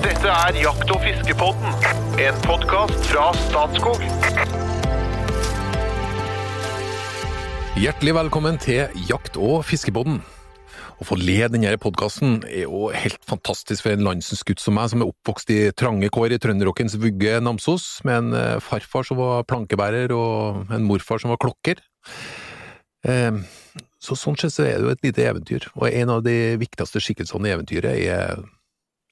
Dette 0.00 0.30
er 0.32 0.56
Jakt- 0.56 0.90
og 0.94 1.02
fiskepodden, 1.04 1.74
en 2.24 2.36
podkast 2.46 3.04
fra 3.10 3.26
Statskog. 3.36 4.00
Hjertelig 7.76 8.14
velkommen 8.16 8.56
til 8.60 8.88
Jakt- 9.10 9.36
og 9.36 9.64
fiskepodden. 9.68 10.22
Å 11.00 11.04
få 11.04 11.18
lede 11.20 11.50
denne 11.52 11.76
podkasten 11.80 12.38
er 12.48 12.64
jo 12.64 12.88
helt 12.96 13.20
fantastisk 13.28 13.84
for 13.84 13.92
en 13.92 14.06
landsens 14.06 14.40
gutt 14.48 14.62
som 14.64 14.78
meg, 14.78 14.88
som 14.88 15.04
er 15.04 15.10
oppvokst 15.12 15.52
i 15.52 15.58
trange 15.76 16.08
kår 16.12 16.32
i 16.32 16.38
trønderrockens 16.40 16.96
vugge 17.00 17.36
Namsos, 17.44 18.00
med 18.08 18.22
en 18.22 18.38
eh, 18.38 18.60
farfar 18.64 19.04
som 19.04 19.20
var 19.20 19.44
plankebærer 19.48 20.14
og 20.16 20.72
en 20.72 20.86
morfar 20.88 21.20
som 21.20 21.34
var 21.34 21.40
klokker. 21.44 21.82
Eh, 23.04 23.36
Så 24.00 24.16
sånn 24.16 24.38
sett 24.40 24.54
så 24.54 24.64
er 24.64 24.78
det 24.78 24.86
jo 24.86 24.92
et 24.94 25.04
lite 25.04 25.24
eventyr, 25.28 25.66
og 25.76 25.92
en 25.92 26.08
av 26.08 26.22
de 26.24 26.56
viktigste 26.56 27.02
skikkelsene 27.04 27.50
i 27.50 27.52
eventyret 27.52 28.00
er 28.00 28.40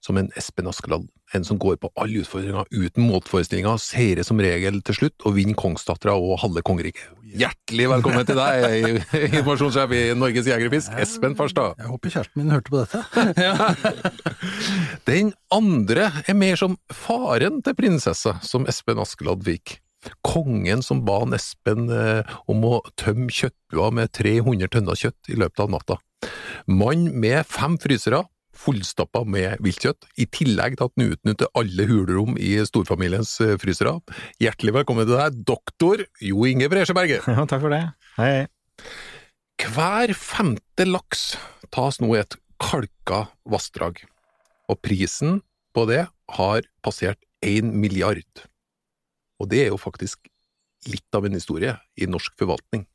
som 0.08 0.18
en 0.20 0.30
Espen 0.38 0.68
Askeladd, 0.70 1.06
en 1.36 1.44
som 1.44 1.58
går 1.60 1.76
på 1.82 1.90
alle 2.00 2.22
utfordringer 2.22 2.68
uten 2.72 3.04
motforestillinger, 3.10 3.76
seirer 3.82 4.24
som 4.26 4.40
regel 4.40 4.80
til 4.86 4.96
slutt 4.96 5.26
og 5.28 5.36
vinner 5.36 5.58
kongsdattera 5.58 6.14
og 6.16 6.38
halve 6.42 6.62
kongeriket. 6.64 7.10
Hjertelig 7.28 7.90
velkommen 7.92 8.24
til 8.28 8.38
deg, 8.38 9.02
informasjonssjef 9.28 9.92
i 9.98 10.04
Norges 10.16 10.48
Jegerfisk, 10.48 10.94
Espen 11.02 11.36
Farstad. 11.38 11.76
Jeg 11.82 11.90
håper 11.90 12.14
kjæresten 12.14 12.40
min 12.40 12.54
hørte 12.54 12.72
på 12.72 12.80
dette. 12.80 13.02
Den 15.10 15.34
andre 15.52 16.08
er 16.24 16.38
mer 16.38 16.56
som 16.60 16.78
faren 16.88 17.60
til 17.66 17.76
prinsessa, 17.76 18.38
som 18.40 18.64
Espen 18.70 19.02
Askeladd 19.04 19.44
fikk. 19.44 19.76
Kongen 20.24 20.80
som 20.86 21.02
ba 21.04 21.20
Espen 21.36 21.90
eh, 21.92 22.36
om 22.48 22.64
å 22.64 22.78
tømme 22.96 23.28
kjøttbua 23.34 23.90
med 23.98 24.14
300 24.16 24.72
tønner 24.72 24.96
kjøtt 24.96 25.34
i 25.34 25.36
løpet 25.36 25.66
av 25.66 25.72
natta. 25.74 26.00
Mann 26.70 27.08
med 27.20 27.44
fem 27.46 27.76
frysere, 27.80 28.24
fullstappa 28.58 29.22
med 29.28 29.60
viltkjøtt, 29.64 30.08
i 30.18 30.26
tillegg 30.34 30.78
til 30.78 30.88
at 30.88 30.96
den 30.98 31.12
utnytter 31.14 31.50
alle 31.58 31.86
hulrom 31.88 32.38
i 32.40 32.56
storfamiliens 32.66 33.36
eh, 33.44 33.54
frysere. 33.60 33.96
Hjertelig 34.42 34.74
velkommen 34.80 35.06
til 35.08 35.18
deg, 35.18 35.38
doktor 35.48 36.04
Jo 36.24 36.48
Inge 36.48 36.70
Bresjeberget. 36.72 37.26
Ja, 37.38 37.46
takk 37.46 37.62
for 37.62 37.74
det. 37.74 37.84
Hei, 38.18 38.30
hei. 38.34 39.68
Hver 39.68 40.12
femte 40.14 40.86
laks 40.86 41.32
tas 41.74 41.98
nå 42.02 42.12
i 42.14 42.20
et 42.22 42.38
kalka 42.62 43.26
vassdrag, 43.48 44.00
og 44.70 44.80
prisen 44.82 45.40
på 45.74 45.86
det 45.90 46.04
har 46.38 46.68
passert 46.82 47.20
én 47.44 47.70
milliard. 47.74 48.46
Og 49.38 49.50
det 49.52 49.64
er 49.66 49.72
jo 49.72 49.80
faktisk 49.80 50.30
litt 50.90 51.14
av 51.14 51.26
en 51.26 51.36
historie 51.36 51.74
i 51.98 52.08
norsk 52.10 52.34
forvaltning. 52.38 52.86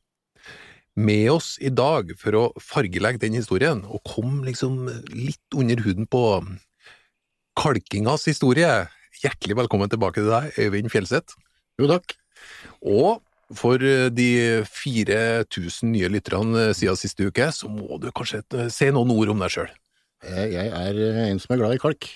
Med 0.96 1.26
oss 1.32 1.56
i 1.58 1.72
dag 1.74 2.12
for 2.20 2.36
å 2.38 2.42
fargelegge 2.62 3.18
den 3.24 3.34
historien, 3.34 3.80
og 3.90 4.02
komme 4.06 4.44
liksom 4.46 4.84
litt 5.10 5.56
under 5.58 5.80
huden 5.82 6.06
på 6.06 6.20
kalkingas 7.58 8.26
historie, 8.30 8.70
hjertelig 9.22 9.56
velkommen 9.58 9.90
tilbake 9.90 10.22
til 10.22 10.30
deg, 10.30 10.52
Øyvind 10.62 10.92
Fjelseth. 10.92 11.34
Jo 11.80 11.88
takk. 11.90 12.14
Og 12.86 13.22
for 13.54 13.82
eh, 13.82 14.06
de 14.14 14.28
4000 14.70 15.90
nye 15.92 16.08
lytterne 16.14 16.68
eh, 16.68 16.74
siden 16.78 16.98
siste 16.98 17.26
uke, 17.26 17.50
så 17.54 17.68
må 17.70 17.98
du 18.02 18.08
kanskje 18.14 18.42
eh, 18.58 18.70
si 18.72 18.88
noen 18.94 19.10
ord 19.14 19.34
om 19.34 19.42
deg 19.42 19.52
sjøl. 19.54 19.72
Jeg 20.24 20.54
jeg 20.54 20.70
er 20.78 21.00
eh, 21.10 21.20
en 21.28 21.42
som 21.42 21.54
er 21.54 21.60
glad 21.62 21.74
i 21.76 21.82
kalk. 21.82 22.06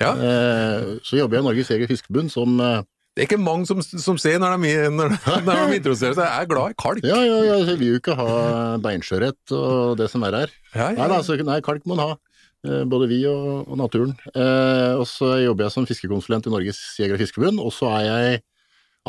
Ja. 0.00 0.14
Eh, 0.14 0.94
Så 1.06 1.18
jobber 1.18 1.38
jeg 1.40 1.44
i 1.44 1.48
Norges 1.50 1.70
Jeger- 1.74 1.90
Fiskebund 1.90 2.30
som 2.32 2.54
eh, 2.62 2.80
Det 3.16 3.24
er 3.24 3.26
ikke 3.26 3.40
mange 3.42 3.66
som, 3.66 3.80
som 3.82 4.18
ser 4.22 4.38
når 4.40 4.54
de, 4.62 4.72
når, 4.94 5.14
når 5.44 5.60
de 5.72 5.76
interesserer 5.80 6.14
seg, 6.14 6.24
jeg 6.28 6.44
er 6.44 6.50
glad 6.52 6.72
i 6.74 6.76
kalk. 6.78 7.04
Ja, 7.04 7.18
ja, 7.26 7.38
ja, 7.42 7.56
jeg 7.66 7.78
vil 7.80 7.94
jo 7.96 8.00
ikke 8.00 8.14
ha 8.18 8.28
beinskjørhet 8.84 9.54
og 9.56 9.96
det 9.98 10.06
som 10.12 10.22
er 10.28 10.36
her. 10.44 10.52
Ja, 10.74 10.90
ja, 10.94 11.06
Nei, 11.08 11.16
altså, 11.18 11.36
nei 11.46 11.58
kalk 11.66 11.86
må 11.90 11.98
en 11.98 12.04
ha. 12.04 12.12
Eh, 12.68 12.84
Både 12.92 13.08
vi 13.10 13.22
og, 13.28 13.66
og 13.66 13.80
naturen. 13.80 14.14
Eh, 14.30 14.94
og 14.94 15.06
så 15.10 15.34
jobber 15.42 15.66
jeg 15.66 15.74
som 15.74 15.88
fiskekonsulent 15.90 16.46
i 16.46 16.54
Norges 16.54 16.78
Jeger- 17.00 17.18
og 17.18 17.22
fiskeforbund, 17.24 17.60
og 17.64 17.74
så 17.74 17.90
er 17.98 18.06
jeg 18.06 18.40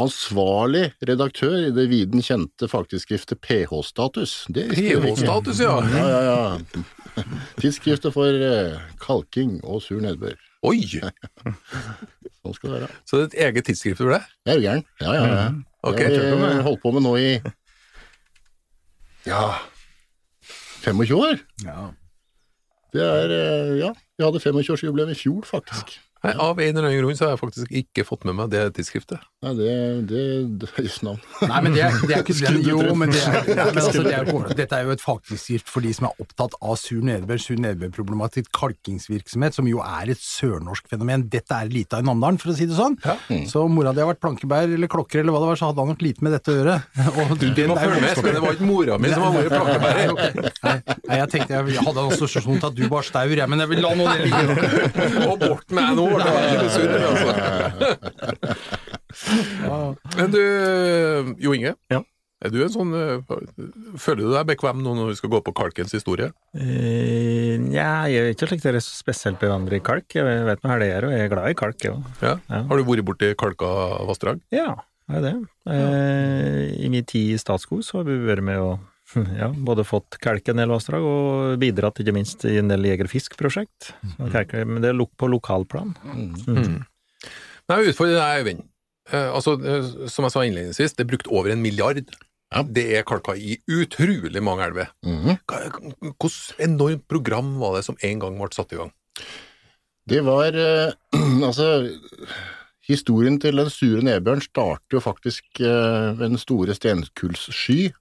ansvarlig 0.01 0.85
redaktør 1.03 1.57
i 1.67 1.71
det 1.75 1.83
viden 1.91 2.23
kjente 2.23 2.69
fagtidsskriftet 2.71 3.41
PH-status. 3.43 4.37
PH-status, 4.55 5.59
ja. 5.61 5.75
Ja, 5.93 6.05
ja, 6.07 6.21
ja. 6.31 7.25
Tidsskriftet 7.59 8.15
for 8.15 8.31
eh, 8.49 8.79
kalking 9.03 9.59
og 9.67 9.83
sur 9.83 10.01
nedbør. 10.01 10.39
Oi! 10.63 10.79
Sånn 12.41 12.55
skal 12.57 12.71
det 12.73 12.77
være. 12.81 12.93
Så 13.05 13.17
det 13.19 13.23
er 13.23 13.27
et 13.27 13.39
eget 13.47 13.67
tidsskrift 13.69 14.01
for 14.01 14.13
det? 14.15 14.21
Jeg 14.47 14.51
er 14.53 14.57
jo 14.57 14.63
gæren. 14.65 14.85
Ja, 15.03 15.11
ja, 15.13 15.25
ja. 15.29 15.49
Ok, 15.85 15.97
det 16.01 16.21
har 16.25 16.39
vi 16.41 16.63
holdt 16.65 16.81
på 16.81 16.91
med 16.95 17.05
nå 17.05 17.15
i 17.21 17.27
ja 19.29 19.41
25 20.81 21.17
år. 21.17 21.41
Ja. 21.65 21.89
Det 22.91 23.03
er 23.05 23.33
eh, 23.35 23.75
Ja, 23.79 23.91
vi 24.17 24.25
hadde 24.25 24.41
25-årsjubileum 24.41 25.13
i 25.13 25.17
fjor, 25.17 25.45
faktisk. 25.47 25.99
Nei, 26.21 26.33
av 26.37 26.59
en 26.61 26.67
eller 26.77 26.85
annen 26.91 26.99
grunn 27.01 27.15
så 27.17 27.25
har 27.25 27.31
jeg 27.33 27.39
faktisk 27.41 27.71
ikke 27.81 28.03
fått 28.05 28.25
med 28.29 28.35
meg 28.37 28.49
det 28.53 28.59
tidsskriftet. 28.77 29.23
Nei, 29.41 29.53
det 29.57 29.69
det, 30.11 30.23
det 30.61 30.67
er 30.77 30.85
just 30.85 31.01
navn. 31.05 31.17
Nei, 31.49 31.61
men 31.65 31.73
det 31.73 31.81
er, 31.87 31.95
det 32.05 32.13
er 32.13 32.21
ikke 32.21 32.35
det. 32.41 32.51
Jo, 32.69 32.77
men, 32.99 33.09
det 33.09 33.21
er, 33.25 33.47
ja, 33.57 33.65
men 33.71 33.79
altså, 33.81 34.03
det 34.05 34.13
er, 34.19 34.29
jo- 34.29 34.43
dette 34.59 34.77
er 34.77 34.85
jo 34.85 34.93
et 34.93 35.01
fagtidsskrift 35.01 35.71
for 35.73 35.81
de 35.81 35.93
som 35.97 36.05
er 36.11 36.21
opptatt 36.21 36.53
av 36.61 36.75
sur 36.77 37.01
nedbør, 37.07 37.41
sur 37.41 37.57
nedbørproblematikk, 37.63 38.51
kalkingsvirksomhet, 38.53 39.57
som 39.57 39.69
jo 39.71 39.81
er 39.81 40.11
et 40.13 40.21
sørnorsk 40.21 40.91
fenomen. 40.93 41.25
Dette 41.33 41.57
er 41.57 41.71
lite 41.73 41.97
av 41.97 42.05
i 42.05 42.09
Namdalen, 42.11 42.37
for 42.41 42.53
å 42.53 42.55
si 42.59 42.67
det 42.69 42.77
sånn. 42.77 42.99
Så 43.49 43.65
mora 43.71 43.95
di 43.97 44.03
har 44.03 44.11
vært 44.11 44.21
plankebær 44.21 44.69
eller 44.77 44.91
klokker 44.93 45.23
eller 45.23 45.33
hva 45.33 45.41
det 45.41 45.49
var, 45.51 45.59
så 45.63 45.71
hadde 45.71 45.81
han 45.87 45.91
nok 45.95 46.05
lite 46.05 46.25
med 46.27 46.35
dette 46.37 46.53
å 46.53 46.59
gjøre. 46.59 46.77
Og 47.25 47.33
Du, 47.41 47.47
du 47.49 47.63
må 47.71 47.79
følge 47.81 47.97
med, 48.05 48.21
men 48.21 48.37
det 48.37 48.45
var 48.45 48.55
ikke 48.59 48.69
mora 48.69 48.99
mi 49.01 49.09
som 49.15 49.25
har 49.25 49.35
vært 49.39 49.57
plankebærer. 49.57 50.15
Nei, 50.61 50.77
nei, 51.09 51.19
jeg 51.23 51.33
tenkte 51.33 51.57
jeg 51.57 51.81
hadde 51.81 52.05
en 52.05 52.13
assosiasjon 52.13 52.61
til 52.61 52.69
at 52.69 52.77
du 52.77 52.85
bar 52.93 53.09
staur, 53.09 53.33
jeg, 53.33 53.49
men 53.49 53.65
jeg 53.65 53.73
vil 53.73 53.81
la 53.87 53.95
nå 53.97 54.07
det 54.11 54.29
ligge. 54.29 55.25
Og 55.25 55.35
bort 55.47 55.73
med 55.73 55.97
deg 55.97 56.10
nå, 56.17 56.25
det 56.27 56.51
ikke 56.67 56.99
noe 56.99 57.09
altså. 57.11 57.31
Men 60.17 60.27
du, 60.33 60.41
Jo 61.43 61.53
Inge. 61.57 61.75
Ja. 61.91 62.01
Er 62.41 62.49
du 62.49 62.57
en 62.63 62.71
sånn 62.73 62.93
eh, 62.97 63.21
Føler 64.01 64.23
du 64.23 64.31
deg 64.33 64.47
bekvem 64.49 64.79
nå 64.81 64.95
når 64.97 65.11
vi 65.11 65.17
skal 65.19 65.31
gå 65.35 65.41
på 65.45 65.53
kalkens 65.57 65.93
historie? 65.93 66.31
Uh, 66.57 67.59
Nja, 67.61 68.07
jeg 68.09 68.17
er 68.17 68.31
ikke 68.33 68.49
slik 68.49 68.63
dere 68.63 68.79
er 68.81 68.85
så 68.85 68.95
spesielt 68.97 69.37
bevandret 69.41 69.77
i 69.77 69.85
kalk. 69.85 70.07
Jeg 70.17 70.45
vet 70.47 70.63
nå 70.63 70.71
hva 70.71 70.79
det 70.81 70.89
er, 70.95 71.05
og 71.05 71.13
jeg 71.13 71.27
er 71.27 71.33
glad 71.33 71.51
i 71.53 71.59
kalk, 71.59 71.77
jeg 71.85 71.93
òg. 71.93 72.07
Ja. 72.23 72.33
Ja. 72.49 72.63
Har 72.71 72.79
du 72.79 72.87
vært 72.87 73.05
borti 73.05 73.29
kalka 73.37 73.69
vassdrag? 74.09 74.41
Ja, 74.55 74.73
det 75.11 75.19
er 75.19 75.27
det. 75.27 75.35
Uh, 75.69 76.63
I 76.81 76.89
min 76.93 77.05
tid 77.05 77.35
i 77.35 77.41
Statskog 77.41 77.85
så 77.85 78.01
har 78.01 78.09
vi 78.09 78.17
vært 78.25 78.47
med 78.47 78.57
å 78.63 78.71
ja, 79.41 79.49
både 79.51 79.85
fått 79.87 80.17
kalke 80.23 80.53
en 80.53 80.61
del 80.61 80.71
vassdrag 80.71 81.05
og 81.05 81.59
bidratt 81.61 82.01
ikke 82.01 82.15
minst 82.15 82.45
i 82.47 82.57
en 82.61 82.71
del 82.71 82.85
jegerfiskprosjekt. 82.89 83.91
fiskprosjekt. 83.91 84.57
Men 84.67 84.83
det 84.83 84.91
er 84.93 85.05
på 85.17 85.29
lokalplan. 85.31 85.95
Mm. 86.03 86.81
Nei, 87.71 87.79
utfordringen 87.87 88.21
er, 88.21 88.41
Øyvind. 88.41 88.67
Eh, 89.11 89.29
altså, 89.35 89.55
eh, 89.59 90.09
som 90.11 90.25
jeg 90.27 90.33
sa 90.33 90.43
innledningsvis, 90.45 90.95
det 90.95 91.05
er 91.05 91.11
brukt 91.11 91.31
over 91.31 91.51
en 91.51 91.63
milliard. 91.63 92.03
Ja. 92.51 92.63
Det 92.67 92.83
er 92.97 93.07
kalka 93.07 93.35
i 93.39 93.55
utrolig 93.71 94.41
mange 94.43 94.65
elver. 94.67 94.91
Mm 95.07 95.37
Hvilket 95.47 96.59
enormt 96.59 97.07
program 97.07 97.55
var 97.61 97.77
det 97.77 97.85
som 97.87 97.97
en 98.03 98.19
gang 98.19 98.35
ble 98.35 98.51
satt 98.51 98.73
i 98.75 98.79
gang? 98.81 98.91
Det 100.09 100.19
var 100.27 100.57
eh, 100.57 100.91
Altså, 101.47 101.87
historien 102.87 103.39
til 103.39 103.55
den 103.61 103.69
sure 103.71 104.03
nedbøren 104.03 104.43
starter 104.43 104.97
jo 104.97 105.03
faktisk 105.03 105.61
ved 105.61 106.19
den 106.19 106.37
store 106.41 106.75
stenkullssky 106.75 107.93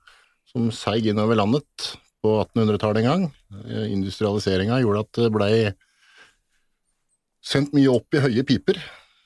som 0.51 0.71
seig 0.75 1.07
innover 1.11 1.39
landet 1.39 1.93
på 2.21 2.37
1800-tallet 2.43 3.03
en 3.03 3.09
gang. 3.09 3.27
Eh, 3.67 3.91
Industrialiseringa 3.95 4.81
gjorde 4.83 5.05
at 5.07 5.21
det 5.23 5.35
blei 5.35 5.53
sendt 7.41 7.75
mye 7.77 7.93
opp 7.93 8.13
i 8.15 8.23
høye 8.23 8.45
piper 8.47 8.81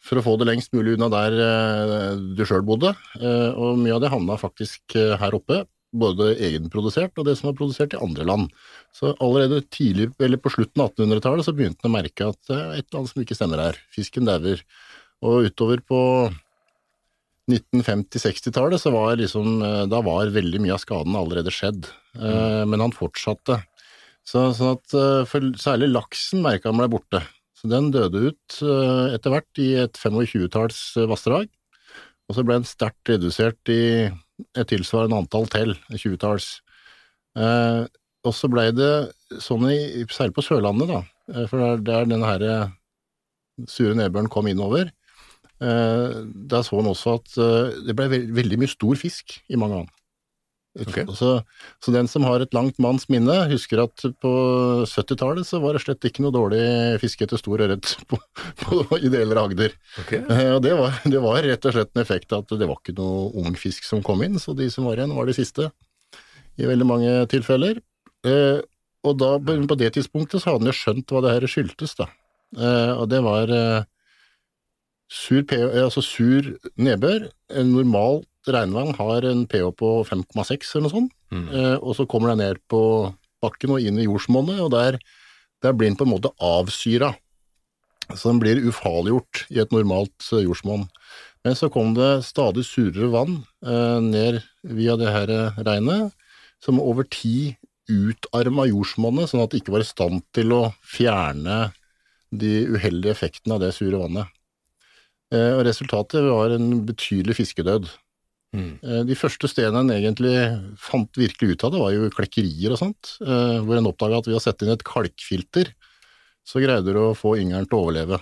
for 0.05 0.21
å 0.21 0.25
få 0.25 0.35
det 0.39 0.47
lengst 0.51 0.75
mulig 0.77 0.95
unna 0.95 1.09
der 1.13 1.39
eh, 1.41 2.11
du 2.37 2.45
sjøl 2.47 2.65
bodde, 2.67 2.93
eh, 3.19 3.51
og 3.57 3.81
mye 3.81 3.97
av 3.97 4.05
det 4.05 4.13
havna 4.13 4.37
faktisk 4.41 4.99
her 5.21 5.37
oppe. 5.37 5.65
Både 5.95 6.33
egenprodusert 6.43 7.15
og 7.23 7.29
det 7.29 7.37
som 7.39 7.53
var 7.53 7.59
produsert 7.59 7.93
i 7.95 8.01
andre 8.03 8.25
land. 8.27 8.49
Så 8.91 9.13
allerede 9.23 9.61
tidlig, 9.71 10.09
eller 10.19 10.41
på 10.43 10.51
slutten 10.51 10.83
av 10.83 10.91
1800-tallet 10.91 11.47
så 11.47 11.55
begynte 11.55 11.87
en 11.87 11.93
å 11.93 11.95
merke 11.95 12.27
at 12.33 12.41
det 12.51 12.57
er 12.57 12.73
et 12.81 12.89
eller 12.89 12.99
annet 13.01 13.13
som 13.13 13.23
ikke 13.23 13.37
stemmer 13.39 13.63
her. 13.63 13.79
Fisken 13.95 14.27
dauer. 14.27 14.65
Og 15.23 15.47
utover 15.47 15.85
på 15.87 16.01
1950-60-tallet 17.51 18.81
så 18.81 18.93
var 18.95 19.19
liksom 19.21 19.59
eh, 19.61 19.83
Da 19.93 20.01
var 20.05 20.33
veldig 20.33 20.63
mye 20.65 20.77
av 20.77 20.83
skaden 20.83 21.17
allerede 21.19 21.53
skjedd. 21.53 21.91
mm. 22.17 22.71
Men 22.71 22.87
han 22.87 22.95
fortsatte. 22.97 23.59
Så, 24.25 24.47
sånn 24.57 24.79
at 24.79 24.95
eh, 24.97 25.25
for 25.29 25.51
særlig 25.61 25.91
laksen 25.93 26.45
merka 26.45 26.71
han 26.71 26.81
ble 26.81 26.89
borte. 26.97 27.21
Så 27.59 27.69
den 27.73 27.91
døde 27.93 28.31
ut 28.31 28.61
eh, 28.65 29.17
etter 29.17 29.35
hvert 29.35 29.61
i 29.61 29.71
et 29.85 30.01
25-talls 30.01 30.81
vassdrag. 31.11 31.51
Og 32.29 32.39
så 32.39 32.45
ble 32.47 32.61
den 32.61 32.69
sterkt 32.69 33.13
redusert 33.13 33.73
i 33.73 33.83
et 34.09 34.71
tilsvarende 34.71 35.21
antall 35.21 35.47
til, 35.53 35.77
20-talls. 35.93 36.49
Eh, 37.39 37.85
og 38.25 38.33
så 38.33 38.49
blei 38.51 38.71
det 38.75 38.93
sånn, 39.43 39.67
i, 39.69 40.05
særlig 40.13 40.37
på 40.37 40.45
Sørlandet, 40.47 40.91
da, 40.91 41.01
eh, 41.35 41.47
for 41.51 41.81
det 41.85 41.95
er 41.95 42.09
denne 42.09 42.31
her 42.31 42.45
eh, 42.49 42.75
sure 43.71 43.97
nedbøren 43.99 44.31
kom 44.33 44.49
innover, 44.51 44.89
eh, 44.89 45.04
der 45.65 46.65
så 46.67 46.79
han 46.81 46.91
også 46.91 47.19
at 47.21 47.37
eh, 47.41 47.77
det 47.89 47.97
ble 47.99 48.09
veldig 48.37 48.61
mye 48.63 48.73
stor 48.73 48.99
fisk 49.01 49.39
i 49.49 49.61
mange 49.61 49.83
vann. 49.83 49.93
Okay. 50.75 51.05
Så, 51.15 51.37
så 51.79 51.93
den 51.95 52.09
som 52.11 52.25
har 52.27 52.43
et 52.43 52.55
langt 52.57 52.81
manns 52.83 53.05
minne, 53.13 53.37
husker 53.47 53.85
at 53.85 54.03
på 54.23 54.33
70-tallet 54.91 55.47
så 55.47 55.61
var 55.63 55.77
det 55.77 55.85
slett 55.85 56.07
ikke 56.09 56.25
noe 56.25 56.35
dårlig 56.35 56.65
fiske 56.99 57.29
etter 57.29 57.39
stor 57.39 57.63
ørret 57.63 57.93
i 58.99 59.13
deler 59.13 59.39
av 59.39 59.53
Agder. 59.53 59.77
Okay. 60.03 60.25
Eh, 60.27 60.51
Og 60.57 60.61
det 60.67 60.75
var, 60.81 60.99
det 61.07 61.23
var 61.23 61.47
rett 61.47 61.71
og 61.71 61.77
slett 61.77 61.95
en 61.95 62.03
effekt 62.03 62.35
at 62.35 62.51
det 62.51 62.67
var 62.67 62.81
ikke 62.81 62.97
noe 62.99 63.31
ung 63.45 63.55
fisk 63.59 63.87
som 63.87 64.03
kom 64.03 64.27
inn, 64.27 64.41
så 64.43 64.57
de 64.59 64.67
som 64.73 64.89
var 64.91 64.99
igjen, 64.99 65.15
var 65.15 65.31
de 65.31 65.37
siste 65.39 65.71
i 66.59 66.67
veldig 66.67 66.87
mange 66.91 67.15
tilfeller. 67.31 67.79
Eh, 68.27 68.59
og 69.05 69.19
da, 69.21 69.37
på 69.39 69.79
det 69.79 69.95
tidspunktet 69.95 70.43
så 70.43 70.55
hadde 70.55 70.65
han 70.65 70.73
jo 70.73 70.79
skjønt 70.81 71.13
hva 71.15 71.23
det 71.23 71.37
her 71.37 71.51
skyldtes, 71.55 71.95
da. 72.03 72.11
Eh, 72.59 72.93
og 72.99 73.07
det 73.15 73.23
var 73.23 73.51
eh, 73.53 73.87
sur, 75.15 75.45
eh, 75.55 75.81
altså 75.85 76.03
sur 76.05 76.49
nedbør. 76.77 77.29
En 77.55 77.71
normal 77.75 78.23
regnvann 78.51 78.95
har 78.99 79.25
en 79.31 79.45
pH 79.49 79.71
på 79.79 79.91
5,6 80.09 80.75
eller 80.75 80.89
noe 80.89 80.95
sånt, 80.97 81.13
Mm. 81.35 81.49
eh, 81.51 81.77
og 81.83 81.97
så 81.97 82.05
kommer 82.07 82.29
den 82.35 82.39
ned 82.45 82.59
på 82.71 82.81
bakken 83.43 83.71
og 83.75 83.81
inn 83.83 83.99
i 83.99 84.05
jordsmonnet, 84.07 84.61
og 84.61 84.71
der, 84.75 84.99
der 85.63 85.73
blir 85.73 85.89
den 85.91 85.97
på 85.97 86.05
en 86.07 86.13
måte 86.15 86.31
avsyra. 86.39 87.15
Så 88.15 88.29
den 88.31 88.39
blir 88.43 88.61
ufarliggjort 88.69 89.47
i 89.51 89.59
et 89.63 89.73
normalt 89.73 90.29
eh, 90.33 90.45
jordsmonn. 90.45 90.89
Men 91.45 91.55
så 91.57 91.71
kom 91.73 91.95
det 91.97 92.25
stadig 92.25 92.65
surere 92.65 93.11
vann 93.13 93.45
eh, 93.65 94.01
ned 94.01 94.43
via 94.65 94.95
det 94.97 95.11
her 95.13 95.33
regnet, 95.65 96.13
som 96.63 96.79
over 96.81 97.05
tid 97.05 97.57
utarma 97.91 98.65
jordsmonnet, 98.71 99.29
sånn 99.29 99.43
at 99.45 99.51
det 99.53 99.61
ikke 99.63 99.75
var 99.75 99.83
i 99.85 99.89
stand 99.89 100.23
til 100.33 100.53
å 100.57 100.63
fjerne 100.85 101.73
de 102.33 102.67
uheldige 102.73 103.13
effektene 103.13 103.57
av 103.59 103.61
det 103.65 103.75
sure 103.77 103.99
vannet. 104.01 104.29
Eh, 105.33 105.53
og 105.57 105.65
resultatet 105.69 106.27
var 106.27 106.57
en 106.57 106.83
betydelig 106.89 107.39
fiskedød. 107.41 107.89
Mm. 108.55 108.75
Eh, 108.83 109.03
De 109.09 109.17
første 109.19 109.49
stedene 109.51 109.83
en 109.83 109.95
egentlig 109.95 110.37
fant 110.79 111.11
virkelig 111.19 111.55
ut 111.55 111.65
av 111.65 111.75
det, 111.75 111.81
var 111.83 111.97
jo 111.97 112.13
klekkerier 112.15 112.75
og 112.75 112.83
sånt, 112.83 113.17
eh, 113.25 113.59
hvor 113.65 113.79
en 113.79 113.91
oppdaga 113.91 114.21
at 114.21 114.29
ved 114.31 114.39
å 114.39 114.45
sette 114.45 114.67
inn 114.67 114.75
et 114.75 114.87
kalkfilter, 114.87 115.73
så 116.45 116.61
greide 116.61 116.93
du 116.93 117.01
å 117.01 117.17
få 117.17 117.39
yngelen 117.41 117.67
til 117.67 117.79
å 117.79 117.87
overleve. 117.87 118.21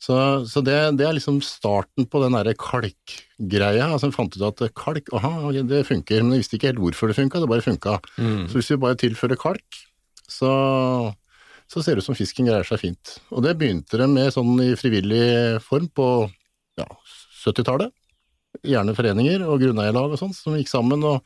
Så, 0.00 0.16
så 0.48 0.62
det, 0.64 0.96
det 0.96 1.04
er 1.04 1.12
liksom 1.12 1.42
starten 1.44 2.06
på 2.08 2.22
den 2.22 2.32
derre 2.32 2.54
kalkgreia. 2.56 3.90
Altså, 3.90 4.08
en 4.08 4.14
fant 4.16 4.32
ut 4.32 4.46
at 4.46 4.62
kalk, 4.78 5.10
aha, 5.12 5.50
det 5.68 5.82
funker, 5.90 6.22
men 6.24 6.38
jeg 6.38 6.46
visste 6.46 6.56
ikke 6.56 6.70
helt 6.70 6.80
hvorfor 6.80 7.10
det 7.10 7.18
funka, 7.18 7.42
det 7.42 7.50
bare 7.50 7.66
funka. 7.66 7.98
Mm. 8.16 8.46
Så 8.48 8.56
hvis 8.56 8.70
vi 8.72 8.80
bare 8.80 8.96
tilfører 9.02 9.36
kalk, 9.42 9.82
så, 10.24 10.52
så 11.70 11.82
ser 11.82 11.94
det 11.94 12.02
ut 12.02 12.08
som 12.08 12.18
fisken 12.18 12.48
greier 12.48 12.66
seg 12.66 12.82
fint. 12.82 13.16
Og 13.30 13.44
det 13.46 13.54
begynte 13.60 14.00
de 14.00 14.08
med 14.10 14.32
sånn 14.34 14.56
i 14.64 14.72
frivillig 14.78 15.60
form 15.62 15.86
på 15.94 16.08
ja, 16.80 16.88
70-tallet. 17.44 17.94
Gjerne 18.66 18.96
foreninger 18.96 19.44
og 19.46 19.62
grunneierlag 19.62 20.16
og 20.16 20.18
sånn 20.18 20.34
som 20.34 20.58
gikk 20.58 20.70
sammen 20.72 21.04
og 21.06 21.22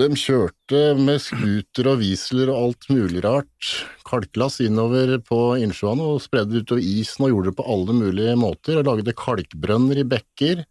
de 0.00 0.08
kjørte 0.16 0.78
med 0.96 1.20
scooter 1.20 1.90
og 1.90 2.00
Weasler 2.00 2.48
og 2.48 2.58
alt 2.58 2.86
mulig 2.88 3.20
rart, 3.20 3.70
kalklass 4.08 4.56
innover 4.64 5.18
på 5.26 5.40
innsjøene 5.60 6.06
og 6.14 6.22
spredde 6.24 6.62
utover 6.62 6.80
isen 6.80 7.26
og 7.26 7.34
gjorde 7.34 7.50
det 7.50 7.58
på 7.58 7.66
alle 7.74 7.96
mulige 7.98 8.36
måter, 8.40 8.78
og 8.80 8.88
lagde 8.88 9.16
kalkbrønner 9.18 10.00
i 10.00 10.06
bekker, 10.08 10.64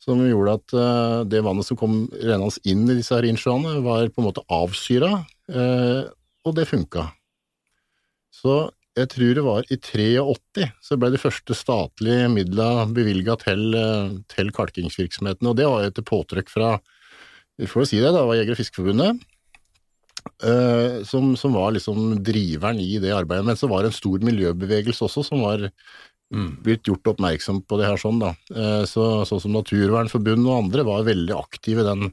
som 0.00 0.22
gjorde 0.24 0.56
at 0.56 0.76
eh, 0.80 1.18
det 1.28 1.44
vannet 1.44 1.68
som 1.68 1.76
kom 1.76 2.06
rennende 2.14 2.64
inn 2.72 2.86
i 2.88 2.96
disse 3.02 3.12
her 3.12 3.28
innsjøene, 3.28 3.82
var 3.84 4.08
på 4.08 4.22
en 4.22 4.30
måte 4.30 4.46
avsyra, 4.48 5.12
eh, 5.52 6.08
og 6.48 6.56
det 6.56 6.70
funka. 6.70 7.10
Så 8.34 8.70
jeg 8.98 9.10
tror 9.12 9.34
det 9.36 9.44
var 9.46 9.66
i 9.70 9.76
83 9.78 10.66
så 10.82 10.98
ble 10.98 11.10
de 11.14 11.20
første 11.20 11.54
statlige 11.56 12.28
midla 12.32 12.86
bevilga 12.90 13.36
til, 13.40 13.74
eh, 13.78 14.14
til 14.32 14.50
kalkingsvirksomheten, 14.54 15.46
og 15.46 15.56
det 15.56 15.68
var 15.70 15.86
etter 15.86 16.06
påtrykk 16.06 16.50
fra 16.50 16.78
vi 17.60 17.68
får 17.68 17.90
si 17.90 17.98
det, 18.00 18.10
da 18.14 18.24
var 18.24 18.38
Jeger- 18.38 18.54
og 18.54 18.56
Fiskerforbundet, 18.56 19.18
eh, 20.42 21.02
som, 21.04 21.34
som 21.36 21.52
var 21.52 21.74
liksom 21.76 22.22
driveren 22.24 22.80
i 22.80 22.94
det 23.02 23.12
arbeidet. 23.12 23.44
Men 23.44 23.58
så 23.60 23.68
var 23.68 23.82
det 23.84 23.90
en 23.90 23.98
stor 23.98 24.22
miljøbevegelse 24.24 25.04
også 25.04 25.26
som 25.28 25.44
var 25.44 25.70
Mm. 26.30 26.62
blitt 26.62 26.86
gjort 26.86 27.08
oppmerksom 27.10 27.56
på 27.66 27.76
det 27.80 27.88
her 27.88 27.98
sånn, 27.98 28.20
da. 28.22 28.28
Eh, 28.54 28.84
så, 28.86 29.26
sånn 29.26 29.40
som 29.42 29.50
Naturvernforbundet 29.50 30.46
og 30.46 30.60
andre 30.60 30.84
var 30.86 31.02
veldig 31.02 31.34
aktive 31.34 31.82
i 31.82 31.88
den, 31.88 32.12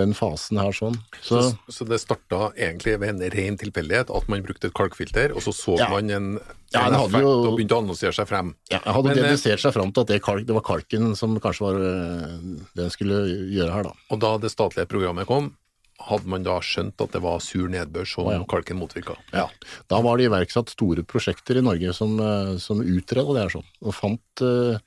den 0.00 0.14
fasen 0.16 0.56
her 0.56 0.72
sånn. 0.72 0.94
Så, 1.20 1.42
Så, 1.50 1.56
så 1.68 1.84
det 1.88 1.98
starta 2.00 2.52
egentlig 2.56 2.94
ved 3.02 3.10
en 3.12 3.30
ren 3.34 3.58
tilfeldighet, 3.60 4.08
at 4.14 4.28
man 4.32 4.42
brukte 4.42 4.70
et 4.70 4.74
kalkfilter, 4.74 5.34
og 5.36 5.42
så 5.44 5.52
så 5.52 5.78
Ja. 5.78 5.88
man 5.90 6.08
en, 6.10 6.40
Ja, 6.72 6.86
en 6.88 6.94
effekt 6.94 7.20
jo- 7.20 7.50
og 7.50 7.58
begynte 7.58 7.76
å 7.76 7.82
annonsere 7.84 8.14
seg 8.16 8.26
frem. 8.26 8.54
ja, 8.70 8.78
jeg 8.84 8.94
hadde 8.94 9.04
Men, 9.10 9.18
eh, 9.18 9.22
dedisert 9.28 9.60
seg 9.60 9.72
frem 9.74 9.92
til 9.92 10.00
at 10.00 10.06
det, 10.08 10.22
kalk, 10.22 10.46
det 10.46 10.54
var 10.54 10.62
kalken 10.62 11.14
som 11.14 11.38
kanskje 11.38 11.60
var 11.60 11.74
eh, 11.76 12.62
det 12.74 12.84
en 12.84 12.90
skulle 12.90 13.18
gjøre 13.52 13.72
her, 13.72 13.82
da. 13.82 13.92
Og 14.10 14.20
da 14.20 14.38
det 14.38 14.50
statlige 14.50 14.88
programmet 14.88 15.26
kom, 15.26 15.56
hadde 16.00 16.26
man 16.26 16.42
da 16.42 16.58
skjønt 16.58 16.98
at 17.00 17.12
det 17.12 17.20
var 17.22 17.38
sur 17.40 17.68
nedbør 17.68 18.06
som 18.08 18.24
ja. 18.32 18.42
kalken 18.48 18.78
motvirka. 18.80 19.14
Ja, 19.32 19.48
da 19.88 20.00
var 20.00 20.16
det 20.16 20.30
iverksatt 20.30 20.70
store 20.70 21.04
prosjekter 21.04 21.58
i 21.58 21.60
Norge 21.60 21.92
som, 21.94 22.18
eh, 22.18 22.56
som 22.56 22.80
utreda 22.80 23.34
det 23.34 23.42
her 23.44 23.60
sånn, 23.60 23.68
og 23.82 23.92
fant 23.94 24.40
eh, 24.40 24.78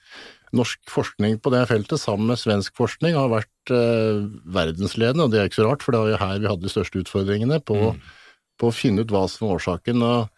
norsk 0.56 0.81
forskning 0.92 1.40
på 1.44 1.52
det 1.54 1.66
feltet 1.69 2.02
sammen 2.02 2.31
med 2.31 2.40
svensk 2.42 2.75
forskning 2.78 3.18
har 3.18 3.31
vært 3.34 3.74
eh, 3.74 4.24
verdensledende, 4.56 5.25
og 5.25 5.34
det 5.34 5.42
er 5.42 5.50
ikke 5.50 5.62
så 5.62 5.68
rart, 5.69 5.86
for 5.86 5.96
det 5.96 6.04
var 6.04 6.13
jo 6.13 6.22
her 6.22 6.40
vi 6.40 6.50
hadde 6.52 6.68
de 6.68 6.72
største 6.72 7.02
utfordringene 7.04 7.60
på, 7.66 7.80
på 8.60 8.72
å 8.72 8.75
finne 8.75 9.06
ut 9.06 9.13
hva 9.13 9.25
som 9.31 9.48
var 9.48 9.60
årsaken. 9.60 10.04
og 10.06 10.31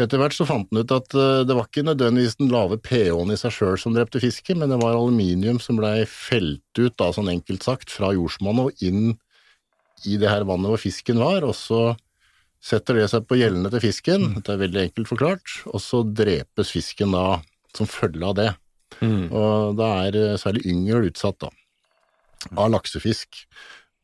etter 0.00 0.20
hvert 0.20 0.32
så 0.32 0.46
fant 0.48 0.70
man 0.72 0.84
ut 0.84 0.92
at 0.94 1.14
eh, 1.16 1.42
det 1.44 1.56
var 1.56 1.66
ikke 1.68 1.84
nødvendigvis 1.84 2.38
den 2.40 2.52
lave 2.52 2.78
pH-en 2.80 3.32
i 3.34 3.38
seg 3.40 3.52
sjøl 3.54 3.80
som 3.80 3.96
drepte 3.96 4.22
fisken, 4.22 4.60
men 4.62 4.72
det 4.72 4.80
var 4.80 4.96
aluminium 4.96 5.60
som 5.62 5.80
blei 5.80 6.04
felt 6.08 6.80
ut, 6.80 6.94
da, 6.96 7.10
sånn 7.14 7.32
enkelt 7.32 7.66
sagt, 7.66 7.92
fra 7.92 8.14
jordsmonnet 8.16 8.70
og 8.70 8.86
inn 8.86 9.12
i 10.08 10.16
det 10.20 10.30
her 10.30 10.46
vannet 10.48 10.72
hvor 10.72 10.80
fisken 10.80 11.20
var, 11.20 11.44
og 11.44 11.52
så 11.58 11.82
setter 12.64 12.96
det 12.96 13.10
seg 13.12 13.26
på 13.28 13.38
gjellene 13.40 13.72
til 13.72 13.84
fisken, 13.84 14.26
dette 14.36 14.54
er 14.54 14.60
veldig 14.60 14.82
enkelt 14.86 15.08
forklart, 15.08 15.60
og 15.68 15.80
så 15.84 16.02
drepes 16.04 16.72
fisken 16.72 17.12
da 17.16 17.40
som 17.76 17.88
følge 17.88 18.26
av 18.26 18.36
det. 18.38 18.50
Og 19.30 19.76
da 19.78 19.90
er 20.06 20.18
eh, 20.18 20.38
særlig 20.40 20.64
yngel 20.70 21.10
utsatt, 21.10 21.38
da, 21.42 21.50
av 22.56 22.72
laksefisk. 22.74 23.44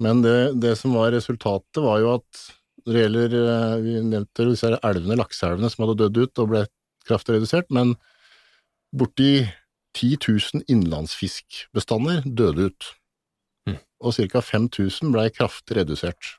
Men 0.03 0.23
det, 0.25 0.57
det 0.63 0.77
som 0.81 0.95
var 0.97 1.15
resultatet, 1.15 1.83
var 1.83 2.01
jo 2.03 2.15
at 2.19 2.47
når 2.87 2.95
det 2.95 3.03
gjelder 3.03 3.37
eh, 3.41 3.77
Vi 3.83 3.95
nevnte 4.07 4.49
disse 4.51 4.73
elvene, 4.77 5.19
lakseelvene, 5.19 5.71
som 5.73 5.85
hadde 5.85 5.99
dødd 6.05 6.23
ut 6.23 6.43
og 6.45 6.53
ble 6.53 6.65
kraftig 7.07 7.37
redusert, 7.37 7.71
men 7.75 7.95
borti 8.97 9.47
10 9.97 10.19
000 10.23 10.67
innlandsfiskbestander 10.71 12.25
døde 12.27 12.71
ut. 12.71 12.89
Mm. 13.69 13.79
Og 14.05 14.17
ca. 14.17 14.43
5000 14.45 15.15
ble 15.15 15.29
kraftig 15.35 15.79
redusert. 15.81 16.37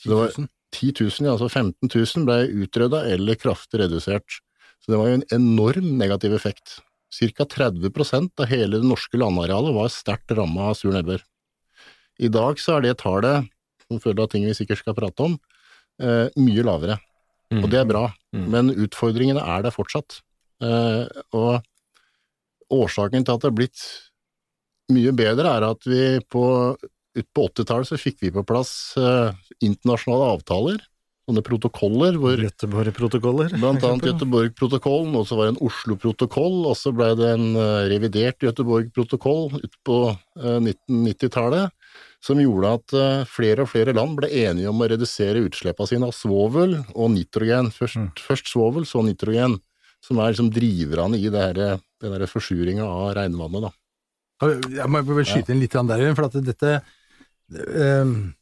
Så 0.00 0.12
det 0.12 0.18
var 0.20 0.34
10 0.36 0.92
000, 1.00 1.26
ja, 1.26 1.34
altså 1.34 1.48
15 1.48 1.90
000 1.90 2.26
ble 2.28 2.64
utrydda 2.64 3.04
eller 3.12 3.38
kraftig 3.40 3.80
redusert. 3.82 4.40
Så 4.84 4.92
det 4.92 5.00
var 5.00 5.10
jo 5.10 5.20
en 5.20 5.28
enorm 5.34 5.96
negativ 5.98 6.36
effekt. 6.36 6.80
Ca. 7.12 7.44
30% 7.46 8.40
av 8.42 8.46
hele 8.50 8.80
det 8.80 8.86
norske 8.88 9.16
landarealet 9.20 9.74
var 9.76 9.92
sterkt 9.92 10.34
ramma 10.36 10.70
av 10.72 10.74
sur 10.78 10.92
nedbør. 10.92 11.22
I 12.18 12.28
dag 12.32 12.58
så 12.58 12.76
er 12.76 12.86
det 12.86 12.98
tallet, 12.98 13.46
som 13.86 14.00
følge 14.02 14.24
av 14.24 14.30
ting 14.32 14.44
vi 14.44 14.54
sikkert 14.56 14.80
skal 14.82 14.96
prate 14.96 15.20
om, 15.22 15.38
eh, 16.00 16.28
mye 16.36 16.64
lavere. 16.66 16.98
Og 17.52 17.70
det 17.70 17.78
er 17.78 17.84
bra, 17.86 18.12
Mm. 18.34 18.48
men 18.50 18.70
utfordringene 18.74 19.40
er 19.40 19.62
der 19.62 19.70
fortsatt. 19.70 20.20
Eh, 20.60 21.06
og 21.32 21.62
årsaken 22.72 23.24
til 23.24 23.34
at 23.34 23.40
det 23.40 23.50
har 23.50 23.56
blitt 23.56 23.82
mye 24.90 25.12
bedre, 25.14 25.46
er 25.46 25.62
at 25.70 25.82
vi 25.84 26.18
på, 26.28 26.76
ut 27.16 27.28
på 27.34 27.46
80-tallet 27.48 27.86
så 27.86 27.98
fikk 27.98 28.18
vi 28.20 28.30
på 28.34 28.44
plass 28.44 28.96
eh, 28.96 29.32
internasjonale 29.62 30.36
avtaler, 30.36 30.80
sånne 31.26 31.42
protokoller 31.42 32.16
hvor 32.22 32.38
Göteborg-protokoller. 32.38 33.54
Blant 33.58 33.84
annet. 33.84 34.06
Göteborg-protokollen, 34.12 35.14
og 35.18 35.26
så 35.26 35.38
var 35.38 35.48
det 35.48 35.56
en 35.56 35.64
Oslo-protokoll, 35.66 36.60
og 36.70 36.76
så 36.78 36.92
ble 36.94 37.10
det 37.18 37.32
en 37.34 37.48
eh, 37.58 37.86
revidert 37.90 38.46
Göteborg-protokoll 38.46 39.56
utpå 39.58 39.96
uh, 40.14 40.58
1990-tallet, 40.62 41.74
som 42.22 42.40
gjorde 42.40 42.74
at 42.78 42.94
eh, 42.96 43.24
flere 43.30 43.66
og 43.66 43.72
flere 43.72 43.94
land 43.96 44.14
ble 44.20 44.30
enige 44.30 44.70
om 44.70 44.82
å 44.82 44.88
redusere 44.90 45.42
utslippene 45.46 45.90
sine 45.90 46.10
av 46.10 46.14
svovel 46.14 46.78
og 46.94 47.10
nitrogen. 47.14 47.72
Først, 47.74 47.96
Mm. 47.96 48.12
først 48.20 48.52
svovel, 48.52 48.86
så 48.86 49.02
nitrogen, 49.02 49.58
som 50.04 50.18
er 50.22 50.32
liksom 50.32 50.52
driverne 50.54 51.18
i 51.18 51.28
det 51.32 51.42
her, 51.42 51.80
den 52.02 52.12
der 52.14 52.26
forsuringa 52.30 52.86
av 52.86 53.14
regnvannet. 53.18 53.66
da. 53.66 53.72
Jeg 54.68 54.88
må 54.92 55.00
vel 55.02 55.24
skyte 55.24 55.54
inn 55.54 55.62
litt 55.62 55.72
der, 55.72 56.14
for 56.14 56.28
at 56.28 56.34
dette 56.44 56.82
ehm, 57.50 58.34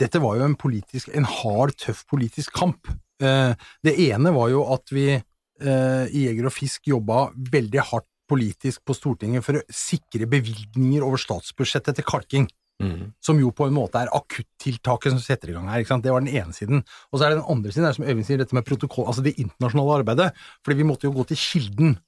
Dette 0.00 0.20
var 0.22 0.38
jo 0.38 0.46
en 0.46 0.56
politisk, 0.58 1.10
en 1.16 1.28
hard, 1.28 1.74
tøff 1.80 2.06
politisk 2.10 2.54
kamp. 2.56 2.88
Eh, 3.20 3.52
det 3.84 3.96
ene 4.08 4.32
var 4.32 4.48
jo 4.52 4.64
at 4.72 4.92
vi 4.94 5.08
eh, 5.12 6.06
i 6.08 6.24
Jeger 6.26 6.48
og 6.48 6.56
Fisk 6.56 6.88
jobba 6.88 7.28
veldig 7.52 7.84
hardt 7.90 8.08
politisk 8.30 8.84
på 8.86 8.94
Stortinget 8.94 9.44
for 9.44 9.58
å 9.58 9.66
sikre 9.74 10.28
bevilgninger 10.30 11.04
over 11.04 11.20
statsbudsjettet 11.20 11.98
til 11.98 12.06
kalking. 12.06 12.48
Mm. 12.80 13.10
Som 13.20 13.40
jo 13.42 13.50
på 13.52 13.66
en 13.68 13.74
måte 13.76 14.00
er 14.00 14.12
akuttiltaket 14.16 15.12
som 15.12 15.20
setter 15.20 15.50
i 15.50 15.56
gang 15.56 15.66
her. 15.68 15.84
Det 15.84 16.14
var 16.14 16.22
den 16.24 16.32
ene 16.32 16.54
siden. 16.56 16.84
Og 17.10 17.18
så 17.18 17.26
er 17.26 17.34
det 17.34 17.42
den 17.42 17.50
andre 17.52 17.74
siden, 17.74 17.88
er 17.88 17.98
som 17.98 18.06
Øyvind 18.06 18.24
sier, 18.28 18.40
dette 18.40 18.56
med 18.56 18.64
protokoll, 18.64 19.04
altså 19.10 19.24
det 19.26 19.34
internasjonale 19.36 19.98
arbeidet. 20.00 20.30
Fordi 20.64 20.78
vi 20.78 20.86
måtte 20.88 21.10
jo 21.10 21.12
gå 21.18 21.26
til 21.28 21.42
kilden 21.42 21.98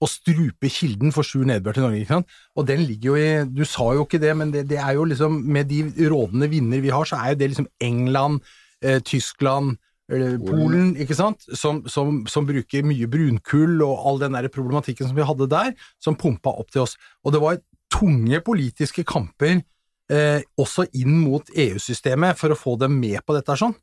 å 0.00 0.08
strupe 0.08 0.70
kilden 0.72 1.12
for 1.14 1.26
sur 1.26 1.44
nedbør 1.48 1.76
til 1.76 1.84
Norge. 1.84 2.00
ikke 2.00 2.14
sant? 2.14 2.34
Og 2.56 2.66
den 2.68 2.82
ligger 2.88 3.12
jo 3.12 3.20
i 3.20 3.44
Du 3.52 3.64
sa 3.68 3.90
jo 3.96 4.06
ikke 4.06 4.20
det, 4.22 4.32
men 4.36 4.52
det, 4.54 4.64
det 4.70 4.80
er 4.80 4.96
jo 4.96 5.04
liksom 5.04 5.40
Med 5.44 5.68
de 5.68 6.08
rådende 6.10 6.48
vinner 6.50 6.80
vi 6.80 6.92
har, 6.94 7.04
så 7.04 7.20
er 7.20 7.34
jo 7.34 7.40
det 7.40 7.50
liksom 7.52 7.68
England, 7.80 8.40
eh, 8.82 9.00
Tyskland 9.04 9.76
eh, 10.12 10.38
Polen, 10.40 10.94
ikke 10.96 11.16
sant, 11.18 11.44
som, 11.52 11.82
som, 11.88 12.22
som 12.30 12.48
bruker 12.48 12.86
mye 12.86 13.08
brunkull 13.10 13.82
og 13.86 14.06
all 14.08 14.22
den 14.22 14.38
der 14.38 14.48
problematikken 14.52 15.10
som 15.10 15.18
vi 15.18 15.26
hadde 15.26 15.50
der, 15.50 15.74
som 16.02 16.18
pumpa 16.18 16.54
opp 16.62 16.72
til 16.72 16.86
oss. 16.86 16.96
Og 17.24 17.36
det 17.36 17.42
var 17.44 17.60
tunge 17.92 18.40
politiske 18.46 19.04
kamper 19.04 19.60
eh, 20.10 20.42
også 20.60 20.86
inn 20.98 21.20
mot 21.22 21.46
EU-systemet 21.54 22.38
for 22.40 22.52
å 22.52 22.58
få 22.58 22.76
dem 22.80 22.98
med 23.00 23.20
på 23.26 23.36
dette. 23.36 23.56
sånn. 23.58 23.76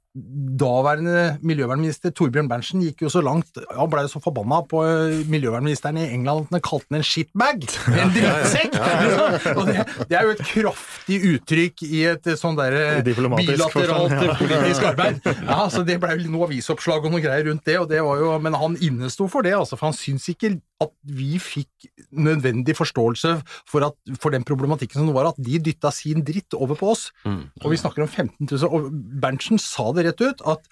Daværende 0.58 1.38
miljøvernminister 1.46 2.10
Torbjørn 2.16 2.48
Berntsen 2.50 2.82
gikk 2.82 3.04
jo 3.04 3.10
så 3.12 3.22
langt 3.22 3.60
Han 3.76 3.90
blei 3.92 4.06
jo 4.06 4.12
så 4.16 4.22
forbanna 4.24 4.64
på 4.66 4.80
eh, 4.88 5.20
miljøvernministeren 5.30 6.00
i 6.02 6.08
England 6.16 6.48
at 6.48 6.56
han 6.56 6.64
kalte 6.66 6.90
den 6.90 7.02
en 7.02 7.06
shitbag! 7.06 7.68
En 8.02 8.14
drittsekk! 8.16 8.78
og 9.58 9.68
det, 9.70 9.84
det 10.10 10.18
er 10.18 10.26
jo 10.26 10.34
et 10.34 10.44
kraftig 10.48 11.20
uttrykk 11.34 11.84
i 11.86 12.02
et 12.14 12.32
eh, 12.32 12.40
sånn 12.40 12.58
derre 12.58 13.04
bilateralt 13.04 13.76
forstand, 13.76 14.16
ja. 14.16 14.24
eh, 14.24 14.42
politisk 14.42 14.88
arbeid. 14.90 15.22
Ja, 15.44 15.60
så 15.74 15.84
Det 15.86 16.00
ble 16.02 16.16
jo 16.18 16.32
noe 16.34 16.48
avisoppslag 16.50 17.06
og 17.06 17.14
noe 17.14 17.22
greier 17.22 17.52
rundt 17.52 17.68
det, 17.68 17.78
og 17.82 17.92
det 17.92 18.02
var 18.08 18.24
jo, 18.24 18.32
men 18.42 18.58
han 18.58 18.80
innesto 18.82 19.30
for 19.30 19.46
det, 19.46 19.54
altså, 19.60 19.78
for 19.78 19.92
han 19.92 19.98
syns 19.98 20.26
ikke 20.34 20.56
at 20.84 20.92
vi 21.10 21.40
fikk 21.42 21.88
nødvendig 22.14 22.76
forståelse 22.78 23.32
for, 23.70 23.88
at, 23.88 24.18
for 24.22 24.34
den 24.34 24.46
problematikken 24.46 25.02
som 25.02 25.08
det 25.10 25.16
var, 25.16 25.32
at 25.32 25.40
de 25.42 25.58
dytta 25.64 25.90
sin 25.94 26.22
dritt 26.26 26.54
over 26.54 26.78
på 26.78 26.92
oss. 26.94 27.08
Og 27.26 27.72
vi 27.74 27.80
snakker 27.82 28.06
om 28.06 28.12
15 28.12 28.46
000, 28.46 28.70
og 28.70 28.92
Berntsen 29.22 29.58
sa 29.62 29.90
det 29.98 30.07
rett 30.08 30.24
ut, 30.24 30.44
at 30.54 30.66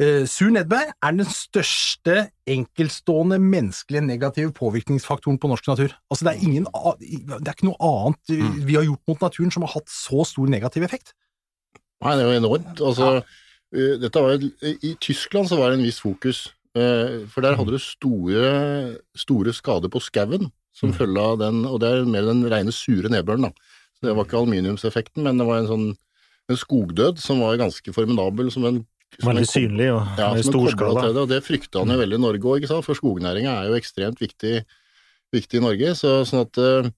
uh, 0.00 0.24
sur 0.30 0.50
nedbør 0.54 0.92
er 0.92 1.16
den 1.16 1.28
største 1.30 2.28
enkeltstående 2.48 3.38
menneskelige 3.42 4.04
negative 4.06 4.54
påvirkningsfaktoren 4.56 5.40
på 5.40 5.50
norsk 5.52 5.70
natur. 5.70 5.94
Altså 6.10 6.28
det 6.28 6.34
er, 6.34 6.44
ingen, 6.46 6.68
det 6.68 7.40
er 7.40 7.56
ikke 7.56 7.70
noe 7.70 7.90
annet 7.90 8.34
eh, 8.34 8.60
vi 8.68 8.78
har 8.78 8.86
gjort 8.88 9.10
mot 9.10 9.26
naturen 9.26 9.54
som 9.54 9.66
har 9.66 9.74
hatt 9.76 9.90
så 9.92 10.26
stor 10.28 10.50
negativ 10.50 10.86
effekt. 10.86 11.14
Nei, 12.04 12.14
det 12.14 12.24
er 12.24 12.30
jo 12.30 12.42
enormt. 12.44 12.84
Altså, 12.84 13.10
ja. 13.74 13.88
dette 14.04 14.22
var, 14.22 14.46
I 14.62 14.94
Tyskland 15.02 15.50
så 15.50 15.58
var 15.58 15.72
det 15.72 15.80
en 15.80 15.88
viss 15.88 15.98
fokus, 16.02 16.44
eh, 16.78 17.24
for 17.30 17.44
der 17.44 17.58
hadde 17.58 17.74
du 17.74 17.82
store, 17.82 18.52
store 19.18 19.54
skader 19.56 19.90
på 19.92 20.02
skauen 20.04 20.52
som 20.78 20.94
følge 20.94 21.22
av 21.32 21.40
den, 21.40 21.64
og 21.66 21.80
det 21.82 21.90
er 21.90 22.06
mer 22.06 22.28
den 22.28 22.44
rene 22.46 22.74
sure 22.74 23.10
nedbøren. 23.10 23.48
da. 23.48 23.74
Så 23.98 24.06
Det 24.06 24.14
var 24.16 24.28
ikke 24.28 24.38
aluminiumseffekten, 24.38 25.24
men 25.26 25.40
det 25.40 25.46
var 25.48 25.58
en 25.58 25.72
sånn 25.72 25.88
en 26.48 26.60
skogdød 26.60 27.20
som 27.22 27.42
var 27.44 27.58
ganske 27.60 27.92
formidabel. 27.94 28.52
som 28.52 28.64
en 28.68 28.84
som 29.16 29.32
Veldig 29.32 29.48
synlig 29.48 29.88
og 29.94 30.20
ja, 30.20 30.28
i 30.36 30.44
som 30.44 30.52
stor 30.52 30.70
skala. 30.74 31.02
til 31.02 31.14
det, 31.16 31.22
og 31.24 31.30
det 31.32 31.40
frykta 31.46 31.82
han 31.82 31.94
jo 31.94 31.98
veldig 32.02 32.18
i 32.18 32.22
Norge 32.22 32.54
òg, 32.54 32.68
for 32.84 32.98
skognæringa 32.98 33.54
er 33.56 33.70
jo 33.70 33.78
ekstremt 33.78 34.20
viktig, 34.20 34.60
viktig 35.34 35.58
i 35.58 35.64
Norge. 35.64 35.94
Så, 35.98 36.12
sånn 36.28 36.44
at 36.44 36.60
eh, 36.60 36.90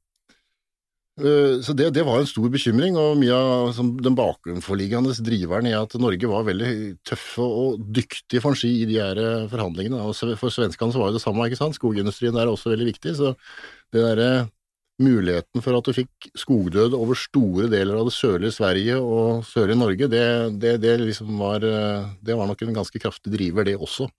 eh, 1.22 1.54
så 1.64 1.76
det, 1.78 1.92
det 1.96 2.04
var 2.04 2.20
en 2.20 2.28
stor 2.28 2.50
bekymring, 2.52 2.98
og 3.00 3.14
mye 3.22 3.38
av 3.38 3.70
som 3.78 3.94
den 4.02 4.18
bakenforliggende 4.18 5.14
driveren 5.22 5.70
i 5.70 5.76
at 5.78 5.94
Norge 6.02 6.28
var 6.28 6.48
veldig 6.50 6.72
tøffe 7.06 7.46
og 7.46 7.80
dyktige 7.94 8.42
for 8.44 8.58
ski 8.58 8.74
i 8.82 8.88
de 8.90 8.98
her 9.00 9.22
eh, 9.22 9.48
forhandlingene. 9.52 10.02
Og 10.02 10.36
for 10.42 10.52
svenskene 10.52 10.92
så 10.92 11.00
var 11.00 11.12
jo 11.12 11.20
det 11.20 11.24
samme, 11.24 11.46
ikke 11.46 11.62
sant. 11.62 11.78
Skogindustrien 11.78 12.34
der 12.36 12.48
er 12.48 12.52
også 12.52 12.74
veldig 12.74 12.90
viktig. 12.90 13.16
Så 13.22 13.36
det 13.94 14.02
derre 14.02 14.32
muligheten 15.00 15.64
for 15.64 15.76
at 15.76 15.86
du 15.86 15.94
fikk 15.96 16.30
skogdød 16.38 16.94
over 16.96 17.18
store 17.18 17.68
deler 17.72 18.00
av 18.00 18.08
det 18.08 18.14
sørlige 18.16 18.54
Sverige 18.56 18.98
og 19.00 19.46
sørlige 19.48 19.80
Norge, 19.80 20.08
det, 20.12 20.24
det, 20.62 20.74
det 20.84 20.96
liksom 21.02 21.32
var 21.40 21.64
eh, 21.66 22.10
Det 22.20 22.36
var 22.36 22.50
nok 22.50 22.62
en 22.66 22.76
ganske 22.80 23.02
kraftig 23.02 23.32
driver, 23.34 23.66
det 23.66 23.78
også. 23.78 24.10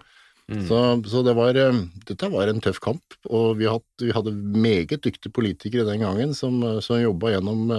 Så, 0.67 0.77
så 1.07 1.21
det 1.23 1.31
var, 1.37 1.55
eh, 1.55 1.77
dette 2.09 2.27
var 2.33 2.49
en 2.51 2.59
tøff 2.63 2.81
kamp, 2.83 3.15
og 3.29 3.61
vi, 3.61 3.69
hadde, 3.71 4.03
vi 4.03 4.11
hadde 4.15 4.33
meget 4.35 4.99
dyktige 5.05 5.31
politikere 5.31 5.87
den 5.87 6.03
gangen 6.03 6.33
som, 6.35 6.57
eh, 6.65 6.81
som 6.83 6.99
jobba 6.99 7.35
gjennom 7.37 7.69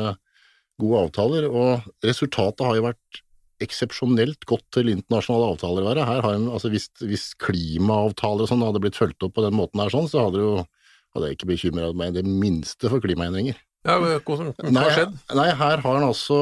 gode 0.81 1.03
avtaler, 1.05 1.51
og 1.51 1.85
resultatet 2.07 2.65
har 2.65 2.79
jo 2.79 2.87
vært 2.87 3.23
eksepsjonelt 3.63 4.47
godt 4.49 4.65
til 4.75 4.91
internasjonale 4.91 5.53
avtaler 5.53 5.85
å 5.85 5.91
være. 5.91 6.07
Her 6.09 6.23
har 6.25 6.37
en, 6.39 6.49
altså 6.51 6.71
hvis, 6.73 6.89
hvis 7.05 7.29
klimaavtaler 7.43 8.47
og 8.47 8.51
sånn 8.51 8.65
hadde 8.65 8.81
blitt 8.83 8.99
fulgt 8.99 9.23
opp 9.23 9.37
på 9.37 9.45
den 9.45 9.55
måten 9.55 9.83
her, 9.83 9.93
sånn, 9.93 10.09
så 10.11 10.25
hadde, 10.25 10.41
det 10.41 10.47
jo, 10.49 10.65
hadde 11.13 11.29
jeg 11.29 11.39
ikke 11.39 11.51
bekymra 11.53 11.93
meg 11.97 12.17
det 12.17 12.25
minste 12.27 12.91
for 12.93 13.03
klimaendringer. 13.05 13.59
Ja, 13.83 13.97
hva 13.99 14.19
hva 14.23 14.53
Nei, 14.71 14.83
har 14.85 14.95
skjedd? 14.95 15.15
nei, 15.35 15.49
her 15.59 15.81
har 15.83 15.97
han 15.99 16.07
altså 16.07 16.37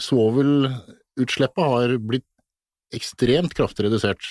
Svovelutslippet 0.00 1.66
har 1.74 1.96
blitt 2.00 2.26
ekstremt 2.96 3.54
kraftig 3.56 3.86
redusert. 3.86 4.24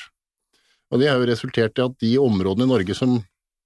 Og 0.92 1.00
det 1.02 1.08
har 1.10 1.22
jo 1.22 1.30
resultert 1.30 1.78
i 1.80 1.86
at 1.86 1.96
de 2.04 2.16
områdene 2.22 2.68
i 2.68 2.72
Norge 2.72 2.96
som 2.98 3.20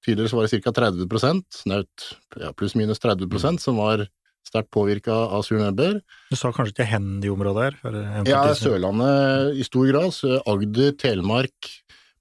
tidligere 0.06 0.30
så 0.32 0.38
var 0.38 0.52
ca. 0.52 0.76
30 0.78 1.42
snaut 1.56 2.06
ja, 2.38 2.52
pluss-minus 2.54 3.02
30% 3.02 3.64
som 3.64 3.80
var 3.82 4.06
sterkt 4.46 4.70
påvirka 4.76 5.16
av 5.34 5.42
sur 5.48 5.58
nedbør. 5.58 5.98
Du 6.30 6.38
sa 6.38 6.52
kanskje 6.54 6.76
ikke 6.76 6.90
hen 6.92 7.08
de 7.24 7.32
områdene 7.34 7.72
her? 7.90 8.28
Ja, 8.30 8.44
Sørlandet 8.54 9.58
i 9.58 9.66
stor 9.66 9.90
grad, 9.90 10.14
så 10.14 10.38
Agder, 10.46 10.94
Telemark, 11.02 11.72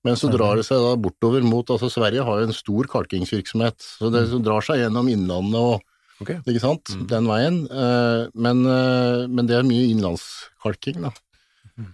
men 0.04 0.18
så 0.20 0.28
drar 0.32 0.58
det 0.60 0.66
seg 0.68 0.82
da 0.84 0.92
bortover 1.00 1.44
mot 1.46 1.70
altså 1.72 1.88
Sverige 1.92 2.24
har 2.26 2.40
jo 2.40 2.48
en 2.50 2.56
stor 2.56 2.88
kalkingsvirksomhet, 2.92 3.80
så 3.80 4.10
det 4.12 4.26
så 4.28 4.40
drar 4.44 4.64
seg 4.64 4.82
gjennom 4.82 5.08
Innlandet 5.08 5.60
og 5.60 5.80
okay. 6.20 6.40
ikke 6.44 6.62
sant, 6.62 6.92
den 7.10 7.28
veien. 7.30 7.62
Eh, 7.70 8.28
Men, 8.34 8.64
eh, 8.68 9.24
men 9.28 9.48
det 9.48 9.58
er 9.58 9.68
mye 9.68 9.88
innlandskalking, 9.94 11.06
da. 11.06 11.14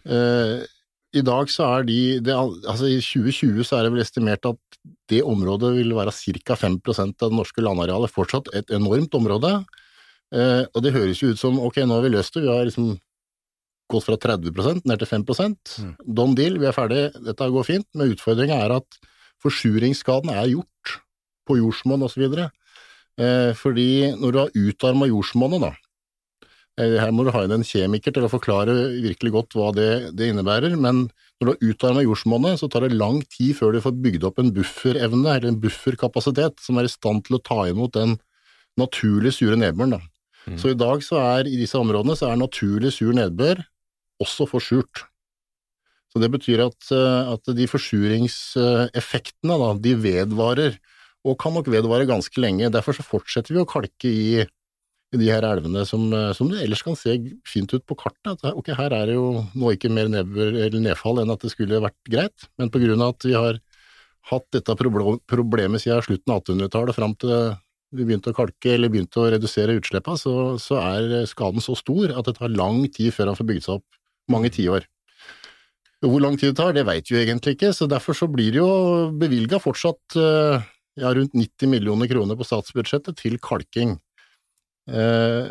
Eh, 0.05 0.57
I 1.17 1.23
dag 1.27 1.51
så 1.51 1.65
er 1.67 1.87
de 1.89 2.01
det, 2.23 2.35
Altså 2.35 2.87
i 2.87 2.99
2020 3.01 3.65
så 3.65 3.79
er 3.79 3.87
det 3.87 3.93
vel 3.95 4.03
estimert 4.05 4.45
at 4.47 4.81
det 5.11 5.23
området 5.27 5.73
vil 5.79 5.95
være 5.97 6.13
ca. 6.13 6.55
5% 6.55 7.23
av 7.23 7.31
det 7.31 7.39
norske 7.39 7.63
landarealet. 7.65 8.13
Fortsatt 8.13 8.51
et 8.55 8.71
enormt 8.71 9.15
område. 9.19 9.65
Og 10.31 10.79
det 10.85 10.93
høres 10.95 11.19
jo 11.19 11.33
ut 11.33 11.41
som 11.41 11.59
ok, 11.59 11.81
nå 11.83 11.97
har 11.97 12.05
vi 12.05 12.13
løst 12.15 12.37
det, 12.37 12.45
vi 12.45 12.53
har 12.53 12.63
liksom 12.69 12.93
gått 13.91 14.07
fra 14.07 14.17
30% 14.21 14.87
ned 14.89 15.03
til 15.03 15.11
5 15.11 15.25
mm. 15.27 15.93
Don 16.07 16.35
deal, 16.39 16.59
vi 16.61 16.69
er 16.69 16.77
ferdig, 16.77 17.09
dette 17.27 17.51
går 17.55 17.67
fint. 17.67 17.87
Men 17.95 18.15
utfordringa 18.15 18.59
er 18.65 18.77
at 18.79 18.99
forsuringsskaden 19.43 20.33
er 20.33 20.51
gjort 20.53 20.97
på 21.49 21.59
jordsmonn 21.61 22.07
osv. 22.07 22.27
Eh, 22.31 23.53
fordi 23.59 23.91
når 24.17 24.33
du 24.33 24.41
har 24.41 24.53
utarma 24.55 25.09
jordsmonnet, 25.11 25.65
da 25.65 25.73
eh, 26.79 26.97
Her 27.01 27.11
må 27.13 27.27
du 27.27 27.33
ha 27.35 27.43
inn 27.45 27.57
en 27.59 27.67
kjemiker 27.67 28.15
til 28.15 28.27
å 28.27 28.33
forklare 28.33 28.77
virkelig 29.03 29.35
godt 29.35 29.59
hva 29.59 29.73
det, 29.77 29.91
det 30.17 30.31
innebærer, 30.31 30.77
men 30.79 31.09
når 31.41 31.45
du 31.45 31.51
har 31.51 31.73
utarma 31.73 32.05
jordsmonnet, 32.05 32.61
så 32.61 32.69
tar 32.71 32.87
det 32.87 32.97
lang 32.97 33.21
tid 33.33 33.57
før 33.59 33.75
du 33.75 33.83
får 33.85 33.99
bygd 34.05 34.29
opp 34.29 34.41
en 34.41 34.53
bufferevne, 34.55 35.27
eller 35.35 35.51
en 35.51 35.61
bufferkapasitet, 35.61 36.61
som 36.63 36.79
er 36.79 36.89
i 36.89 36.93
stand 36.93 37.27
til 37.27 37.39
å 37.39 37.45
ta 37.45 37.65
imot 37.71 37.97
den 37.97 38.19
naturlig 38.81 39.35
sure 39.37 39.59
nedbøren. 39.59 39.99
Da. 39.99 40.57
Så 40.61 40.73
i 40.73 40.79
dag 40.79 41.03
så 41.05 41.21
er 41.21 41.49
i 41.49 41.59
disse 41.61 41.79
områdene 41.79 42.17
så 42.17 42.31
er 42.31 42.41
naturlig 42.41 42.95
sur 42.97 43.13
nedbør 43.17 43.61
også 44.23 44.47
forsurt. 44.51 45.05
Så 46.11 46.19
det 46.23 46.31
betyr 46.33 46.65
at, 46.67 46.79
eh, 46.95 47.33
at 47.35 47.53
de 47.55 47.67
forsuringseffektene 47.71 49.59
da, 49.63 49.75
de 49.79 49.95
vedvarer, 49.99 50.79
og 51.25 51.37
kan 51.39 51.55
nok 51.55 51.69
vedvare 51.71 52.09
ganske 52.09 52.41
lenge. 52.41 52.71
Derfor 52.73 52.97
så 52.97 53.05
fortsetter 53.07 53.55
vi 53.55 53.63
å 53.63 53.69
kalke 53.69 54.09
i, 54.09 54.41
i 54.41 55.21
de 55.21 55.29
her 55.31 55.45
elvene 55.47 55.85
som, 55.87 56.09
eh, 56.17 56.33
som 56.35 56.51
det 56.51 56.65
ellers 56.65 56.83
kan 56.83 56.97
se 56.99 57.15
fint 57.47 57.71
ut 57.75 57.85
på 57.87 57.99
kartet. 58.01 58.41
At 58.41 58.57
ok, 58.57 58.73
her 58.75 58.97
er 58.97 59.11
det 59.11 59.19
jo 59.19 59.45
nå 59.55 59.75
ikke 59.77 59.93
mer 59.93 60.11
nedbør 60.11 60.57
eller 60.67 60.81
nedfall 60.83 61.23
enn 61.23 61.31
at 61.31 61.45
det 61.45 61.53
skulle 61.55 61.83
vært 61.85 62.01
greit, 62.09 62.49
men 62.59 62.73
på 62.73 62.83
grunn 62.83 63.05
av 63.05 63.15
at 63.15 63.29
vi 63.29 63.37
har 63.39 63.61
hatt 64.31 64.47
dette 64.53 64.77
problemet 64.77 65.81
siden 65.81 66.03
slutten 66.05 66.35
av 66.35 66.43
1800-tallet 66.43 66.97
fram 66.97 67.15
til 67.21 67.55
vi 67.91 68.07
begynte 68.07 68.31
å 68.31 68.37
kalke 68.37 68.75
eller 68.75 68.91
begynte 68.93 69.19
å 69.19 69.31
redusere 69.33 69.75
utslippene, 69.79 70.19
så, 70.19 70.35
så 70.63 70.79
er 70.79 71.25
skaden 71.27 71.63
så 71.65 71.75
stor 71.79 72.13
at 72.15 72.29
det 72.29 72.37
tar 72.39 72.53
lang 72.55 72.85
tid 72.93 73.11
før 73.17 73.33
han 73.33 73.39
får 73.39 73.49
bygd 73.49 73.65
seg 73.67 73.81
opp. 73.81 74.00
Mange 74.31 74.51
tiår. 74.55 74.87
Hvor 76.01 76.21
lang 76.23 76.39
tid 76.41 76.55
det 76.55 76.57
tar, 76.61 76.73
det 76.73 76.87
veit 76.89 77.11
vi 77.13 77.19
egentlig 77.21 77.57
ikke, 77.59 77.75
så 77.77 77.89
derfor 77.91 78.17
så 78.17 78.29
blir 78.33 78.55
det 78.55 78.61
jo 78.63 78.71
bevilga 79.21 79.59
fortsatt 79.61 80.17
eh, 80.17 80.63
ja, 81.03 81.11
rundt 81.13 81.35
90 81.37 81.69
millioner 81.69 82.09
kroner 82.09 82.39
på 82.41 82.47
statsbudsjettet 82.49 83.19
til 83.21 83.37
kalking. 83.43 83.99
Eh, 84.91 85.51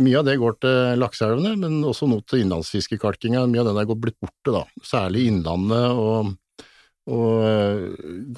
mye 0.00 0.18
av 0.18 0.24
det 0.26 0.38
går 0.40 0.56
til 0.64 0.96
lakseelvene, 1.02 1.52
men 1.60 1.76
også 1.86 2.08
nå 2.08 2.22
til 2.24 2.46
innlandsfiskekalkinga. 2.46 3.44
Mye 3.50 3.60
av 3.62 3.68
den 3.68 3.82
er 3.82 3.92
blitt 3.92 4.16
borte, 4.24 4.54
da. 4.56 4.64
Særlig 4.82 5.26
Innlandet 5.28 6.00
og, 6.00 6.32
og 7.12 7.44
eh, 7.50 7.86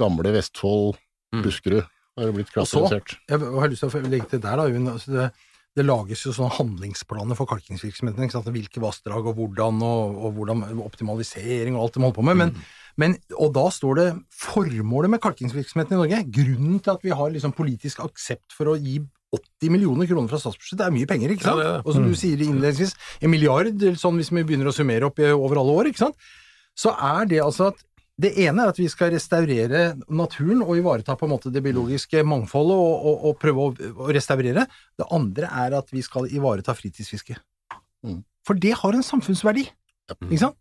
gamle 0.03 0.35
Vestfold, 0.35 0.99
Mm. 1.33 1.41
Buskerud 1.47 1.87
har 2.21 2.33
blitt 2.37 2.51
Og 2.61 2.67
så- 2.69 2.91
Jeg 2.93 3.41
har 3.41 3.69
lyst 3.73 3.81
til 3.81 3.89
å 3.89 4.11
legge 4.13 4.29
til 4.29 4.41
der, 4.45 4.57
da. 4.61 4.65
Altså 4.93 5.13
det, 5.15 5.31
det 5.79 5.85
lages 5.87 6.27
jo 6.27 6.35
sånne 6.37 6.53
handlingsplaner 6.59 7.39
for 7.39 7.49
kalkingsvirksomheten. 7.49 8.27
Ikke 8.27 8.37
sant? 8.37 8.51
Hvilke 8.53 8.83
vassdrag 8.83 9.31
og 9.31 9.39
hvordan, 9.39 9.81
og, 9.87 10.19
og 10.27 10.37
hvordan 10.37 10.67
optimalisering 10.85 11.79
og 11.79 11.87
alt 11.87 11.97
de 11.97 12.05
holder 12.05 12.19
på 12.19 12.27
med. 12.29 12.39
Men, 12.43 12.53
men, 13.01 13.17
og 13.39 13.55
da 13.57 13.65
står 13.73 13.99
det 14.01 14.07
formålet 14.37 15.15
med 15.15 15.23
kalkingsvirksomheten 15.25 15.97
i 15.97 16.03
Norge. 16.03 16.21
Grunnen 16.37 16.77
til 16.85 16.93
at 16.93 17.07
vi 17.07 17.17
har 17.17 17.33
liksom 17.33 17.57
politisk 17.57 18.05
aksept 18.05 18.53
for 18.57 18.75
å 18.75 18.77
gi 18.77 19.01
80 19.33 19.73
millioner 19.73 20.09
kroner 20.11 20.29
fra 20.29 20.43
statsbudsjettet, 20.43 20.83
det 20.83 20.89
er 20.91 20.93
mye 20.93 21.09
penger, 21.09 21.33
ikke 21.33 21.47
sant? 21.47 21.63
Ja. 21.65 21.79
Og 21.81 21.97
som 21.97 22.05
du 22.05 22.13
sier 22.21 22.37
innledningsvis, 22.45 22.93
en 23.25 23.33
milliard, 23.33 23.87
sånn 23.97 24.19
hvis 24.21 24.29
vi 24.29 24.43
begynner 24.45 24.69
å 24.69 24.75
summere 24.77 25.09
opp 25.09 25.23
i, 25.23 25.31
over 25.33 25.63
alle 25.63 25.77
år, 25.81 25.89
ikke 25.89 26.03
sant? 26.03 26.29
Så 26.77 26.93
er 26.93 27.31
det 27.31 27.41
altså 27.41 27.71
at 27.73 27.81
Det 28.21 28.33
ene 28.45 28.63
er 28.67 28.71
at 28.75 28.79
vi 28.79 28.89
skal 28.93 29.15
restaurere 29.15 29.95
naturen 30.13 30.61
og 30.63 30.77
ivareta 30.77 31.15
på 31.17 31.25
en 31.27 31.33
måte 31.33 31.51
det 31.53 31.63
biologiske 31.65 32.21
mangfoldet 32.29 32.77
og, 32.77 33.07
og, 33.09 33.23
og 33.31 33.39
prøve 33.41 33.65
å, 33.65 33.93
å 34.05 34.11
restaurere. 34.13 34.67
Det 35.01 35.07
andre 35.17 35.49
er 35.65 35.79
at 35.79 35.89
vi 35.95 36.03
skal 36.05 36.29
ivareta 36.31 36.75
fritidsfiske. 36.77 37.39
Mm. 38.05 38.21
For 38.47 38.59
det 38.59 38.75
har 38.83 38.99
en 38.99 39.07
samfunnsverdi. 39.07 39.65
Ikke 40.29 40.43
sant? 40.45 40.59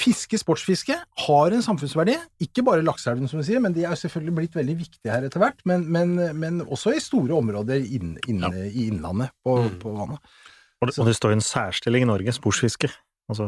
Fiske, 0.00 0.38
sportsfiske, 0.40 0.94
har 1.26 1.54
en 1.54 1.62
samfunnsverdi. 1.62 2.16
Ikke 2.42 2.64
bare 2.66 2.82
lakseelven, 2.82 3.28
som 3.30 3.38
du 3.38 3.46
sier, 3.46 3.60
men 3.62 3.76
de 3.76 3.84
er 3.86 3.94
selvfølgelig 4.00 4.34
blitt 4.40 4.56
veldig 4.58 4.74
viktige 4.80 5.12
her 5.12 5.22
etter 5.28 5.38
hvert. 5.44 5.60
Men, 5.70 5.84
men, 5.86 6.16
men 6.40 6.56
også 6.64 6.96
i 6.96 7.02
store 7.04 7.36
områder 7.36 7.84
inn, 7.84 8.16
inne 8.26 8.50
i 8.72 8.88
innlandet 8.88 9.30
på, 9.44 9.54
Mm. 9.68 9.76
på 9.84 9.92
vannet. 9.94 10.34
Og 10.82 10.90
det, 10.90 10.96
og 10.98 11.06
det 11.06 11.14
står 11.20 11.36
en 11.36 11.44
særstilling 11.46 12.08
i 12.08 12.10
Norge, 12.10 12.34
sportsfiske. 12.34 12.90
Altså, 13.30 13.46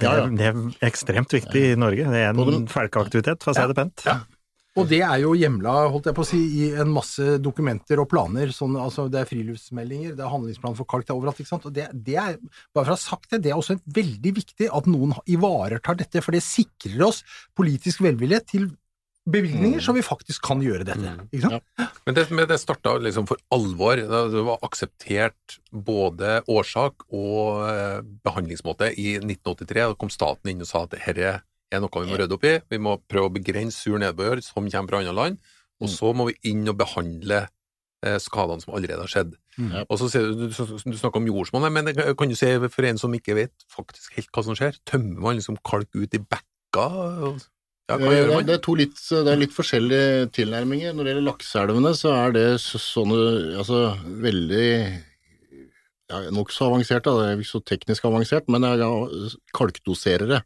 det, 0.00 0.08
Ja, 0.08 0.18
ja. 0.22 0.28
Det 0.40 0.50
er 0.50 0.90
ekstremt 0.90 1.32
viktig 1.36 1.64
i 1.72 1.78
Norge. 1.78 2.10
Det 2.10 2.26
er 2.26 2.34
en 2.34 2.68
folkeaktivitet, 2.70 3.42
for 3.44 3.52
å 3.52 3.58
si 3.58 3.66
det 3.70 3.78
pent. 3.78 4.06
Og 4.78 4.86
det 4.86 5.00
er 5.02 5.18
jo 5.24 5.32
hjemla, 5.34 5.72
holdt 5.90 6.06
jeg 6.06 6.14
på 6.14 6.22
å 6.22 6.28
si, 6.28 6.40
i 6.62 6.66
en 6.78 6.92
masse 6.94 7.38
dokumenter 7.42 7.98
og 7.98 8.06
planer. 8.12 8.52
Sånn, 8.54 8.76
altså, 8.78 9.08
det 9.10 9.22
er 9.22 9.28
friluftsmeldinger, 9.28 10.14
det 10.18 10.22
er 10.22 10.30
handlingsplan 10.30 10.76
for 10.78 10.88
kalk, 10.90 11.08
det 11.08 11.14
er 11.14 11.18
overalt. 11.18 11.40
ikke 11.42 11.50
sant? 11.50 11.66
Og 11.66 11.74
det, 11.74 11.88
det 12.06 12.14
er, 12.22 12.36
bare 12.70 12.86
for 12.86 12.94
å 12.94 12.96
ha 12.96 13.02
sagt 13.02 13.34
det, 13.34 13.42
det 13.44 13.52
er 13.52 13.58
også 13.58 13.80
veldig 13.98 14.34
viktig 14.36 14.70
at 14.70 14.86
noen 14.90 15.16
ivaretar 15.30 15.98
dette, 15.98 16.22
for 16.22 16.36
det 16.36 16.44
sikrer 16.46 17.02
oss 17.08 17.24
politisk 17.58 18.04
velvilje 18.06 18.44
til 18.54 18.70
bevilgninger, 19.28 19.82
så 19.84 19.92
vi 19.92 20.02
faktisk 20.04 20.42
kan 20.48 20.62
gjøre 20.64 20.86
dette. 20.88 21.12
ikke 21.28 21.50
sant? 21.52 21.98
Men 22.06 22.16
det, 22.16 22.24
men 22.32 22.48
det 22.48 22.58
starta 22.62 22.94
liksom 23.02 23.28
for 23.28 23.40
alvor. 23.54 24.00
Det 24.00 24.44
var 24.46 24.64
akseptert 24.66 25.58
både 25.70 26.40
årsak 26.50 27.04
og 27.08 27.62
eh, 27.68 28.00
behandlingsmåte. 28.24 28.92
I 28.96 29.18
1983 29.20 29.86
da 29.92 29.98
kom 30.00 30.12
staten 30.12 30.52
inn 30.52 30.64
og 30.64 30.70
sa 30.70 30.86
at 30.86 30.96
dette 30.96 31.36
er 31.70 31.82
noe 31.84 32.02
vi 32.02 32.10
må 32.10 32.18
rydde 32.18 32.36
opp 32.36 32.48
i. 32.48 32.56
Vi 32.72 32.80
må 32.82 32.96
prøve 33.10 33.30
å 33.30 33.34
begrense 33.36 33.78
sur 33.78 34.00
nedbør 34.00 34.42
som 34.44 34.66
kommer 34.66 34.94
fra 34.94 35.02
andre 35.04 35.16
land. 35.16 35.40
Og 35.80 35.88
så 35.88 36.10
må 36.16 36.26
vi 36.28 36.36
inn 36.50 36.66
og 36.68 36.76
behandle 36.80 37.44
eh, 38.04 38.18
skadene 38.20 38.64
som 38.64 38.74
allerede 38.76 39.04
har 39.04 39.12
skjedd. 39.12 39.36
Ja. 39.60 39.84
Og 39.86 40.00
så 40.00 40.10
sier 40.12 40.26
du, 40.32 40.48
du, 40.48 40.50
du 40.50 40.98
snakker 40.98 41.20
om 41.20 41.28
jordsmonnet, 41.28 41.72
men 41.72 41.92
kan 42.16 42.32
du 42.32 42.36
si 42.38 42.50
for 42.72 42.88
en 42.88 43.00
som 43.00 43.14
ikke 43.16 43.36
vet 43.36 43.64
faktisk 43.72 44.18
helt 44.18 44.32
hva 44.34 44.44
som 44.46 44.58
skjer? 44.58 44.76
Tømmer 44.88 45.24
man 45.28 45.40
liksom 45.40 45.60
kalk 45.66 45.88
ut 45.96 46.16
i 46.16 46.20
bekka? 46.20 46.88
Ja, 47.90 47.96
Eh, 47.98 48.28
det, 48.28 48.42
det, 48.46 48.56
er 48.56 48.62
to 48.62 48.76
litt, 48.78 48.98
det 49.10 49.32
er 49.32 49.40
litt 49.40 49.54
forskjellige 49.54 50.28
tilnærminger. 50.36 50.94
Når 50.94 51.06
det 51.06 51.14
gjelder 51.14 51.26
lakseelvene, 51.26 51.94
så 51.98 52.12
er 52.14 52.36
det 52.36 52.46
så, 52.62 52.78
sånne 52.82 53.22
altså, 53.58 53.80
veldig 54.22 54.66
ja, 56.10 56.20
Nokså 56.34 56.66
avansert, 56.68 57.06
da. 57.06 57.14
det 57.18 57.26
er 57.26 57.42
ikke 57.42 57.52
så 57.52 57.62
teknisk 57.66 58.06
avansert, 58.06 58.48
men 58.50 58.64
det 58.64 58.72
er 58.74 58.84
ja, 58.84 58.90
kalkdoserere. 59.56 60.42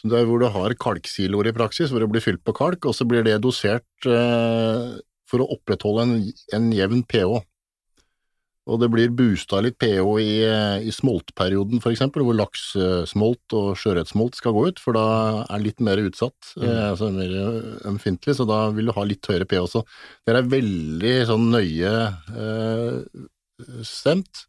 Så 0.00 0.10
det 0.10 0.18
er 0.18 0.28
hvor 0.28 0.42
du 0.42 0.48
har 0.50 0.74
kalksiloer 0.80 1.50
i 1.50 1.54
praksis, 1.56 1.92
hvor 1.92 2.02
det 2.02 2.10
blir 2.12 2.24
fylt 2.24 2.42
på 2.44 2.54
kalk, 2.56 2.88
og 2.88 2.96
så 2.96 3.06
blir 3.08 3.24
det 3.26 3.38
dosert 3.44 4.08
eh, 4.08 4.86
for 5.28 5.44
å 5.44 5.48
opprettholde 5.56 6.06
en, 6.08 6.14
en 6.56 6.70
jevn 6.74 7.04
pH. 7.08 7.40
Og 8.70 8.78
det 8.78 8.88
blir 8.92 9.10
boosta 9.10 9.58
litt 9.64 9.74
pH 9.82 10.04
i, 10.22 10.34
eh, 10.46 10.84
i 10.86 10.92
smoltperioden, 10.94 11.80
eksempel, 11.90 12.22
hvor 12.22 12.36
laksesmolt 12.38 13.56
og 13.58 13.72
sjøørretsmolt 13.80 14.38
skal 14.38 14.54
gå 14.54 14.68
ut, 14.70 14.78
for 14.78 14.94
da 14.94 15.06
er 15.48 15.56
det 15.56 15.66
litt 15.66 15.82
mer 15.82 15.98
utsatt, 15.98 16.52
eh, 16.62 16.84
altså 16.92 17.10
mer 17.10 17.34
ømfintlig, 17.90 18.36
så 18.38 18.46
da 18.46 18.60
vil 18.70 18.86
du 18.86 18.94
ha 18.94 19.02
litt 19.08 19.26
høyere 19.26 19.48
pH 19.50 19.64
også. 19.64 19.82
Det 20.22 20.36
er 20.36 20.54
veldig 20.54 21.16
sånn 21.32 21.50
nøye 21.56 21.92
eh, 22.38 23.26
stemt. 23.82 24.46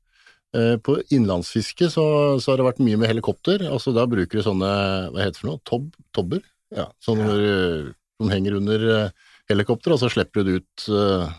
Eh, 0.53 0.75
på 0.77 0.99
innlandsfiske 1.09 1.87
så, 1.89 2.05
så 2.37 2.51
har 2.51 2.61
det 2.61 2.67
vært 2.67 2.81
mye 2.85 2.99
med 3.01 3.09
helikopter, 3.09 3.63
altså 3.65 3.89
da 3.95 4.05
bruker 4.05 4.37
du 4.37 4.45
sånne, 4.45 4.73
hva 5.09 5.23
heter 5.23 5.33
det 5.33 5.41
for 5.41 5.49
noe, 5.49 5.61
Tob, 5.65 5.87
tobber? 6.13 6.43
Ja, 6.73 6.91
sånne 7.01 7.29
eh, 7.33 7.87
som 8.21 8.29
henger 8.29 8.59
under 8.59 8.85
eh, 8.93 9.31
helikopter, 9.49 9.95
og 9.95 10.03
så 10.03 10.11
slipper 10.13 10.45
du 10.45 10.51
det 10.51 10.59
ut 10.61 10.85
eh, 10.93 11.33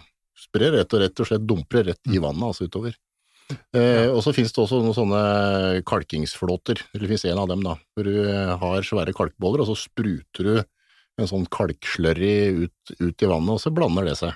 sprer 0.45 0.77
rett 0.77 0.95
og 0.95 1.03
rett 1.03 1.25
og 1.25 1.31
slett 1.31 1.49
dumper 1.49 1.91
rett 1.91 2.13
i 2.13 2.21
vannet, 2.23 2.47
altså 2.51 2.69
utover. 2.69 2.95
Eh, 3.77 4.09
og 4.09 4.23
så 4.25 4.33
finnes 4.33 4.55
det 4.55 4.63
også 4.63 4.81
noen 4.81 4.97
sånne 4.97 5.25
kalkingsflåter, 5.89 6.81
eller 6.93 7.05
det 7.05 7.11
finnes 7.13 7.27
en 7.33 7.43
av 7.43 7.51
dem 7.51 7.65
da, 7.65 7.75
hvor 7.95 8.09
du 8.09 8.23
har 8.63 8.87
svære 8.87 9.17
kalkboller, 9.17 9.65
og 9.65 9.73
så 9.73 9.77
spruter 9.85 10.49
du 10.49 10.55
en 11.21 11.31
sånn 11.31 11.45
kalkslørry 11.53 12.65
ut, 12.65 12.97
ut 12.99 13.23
i 13.23 13.29
vannet, 13.31 13.53
og 13.55 13.61
så 13.63 13.73
blander 13.75 14.09
det 14.09 14.17
seg. 14.19 14.35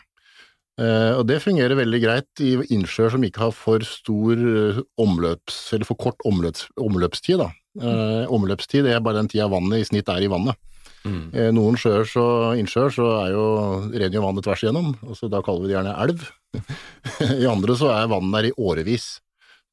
Eh, 0.78 1.12
og 1.18 1.24
det 1.26 1.40
fungerer 1.42 1.74
veldig 1.78 1.98
greit 2.04 2.42
i 2.44 2.52
innsjøer 2.74 3.16
som 3.16 3.24
ikke 3.26 3.48
har 3.48 3.54
for 3.56 3.82
stor 3.86 4.38
eh, 4.38 4.78
omløps, 5.02 5.56
eller 5.74 5.88
for 5.88 5.98
kort 5.98 6.22
omløps, 6.28 6.68
omløpstid. 6.78 7.42
Da. 7.42 7.50
Eh, 7.82 8.30
omløpstid 8.34 8.86
er 8.86 9.02
bare 9.02 9.18
den 9.18 9.30
tida 9.32 9.48
vannet 9.50 9.82
i 9.82 9.88
snitt 9.88 10.10
er 10.12 10.22
i 10.22 10.30
vannet. 10.30 10.58
Mm. 11.06 11.54
Noen 11.54 11.78
sjøer 11.78 12.08
så, 12.08 12.24
innsjøer 12.58 12.92
så 12.92 13.06
er 13.20 13.30
jo 13.32 13.44
jo 14.02 14.24
vannet 14.24 14.44
tvers 14.44 14.64
igjennom, 14.64 14.90
og 15.06 15.14
så 15.18 15.30
da 15.30 15.40
kaller 15.44 15.64
vi 15.64 15.70
det 15.70 15.76
gjerne 15.76 15.94
elv. 16.04 16.26
I 17.42 17.48
andre 17.48 17.76
så 17.78 17.92
er 17.94 18.10
vannet 18.10 18.34
der 18.34 18.50
i 18.50 18.56
årevis. 18.58 19.06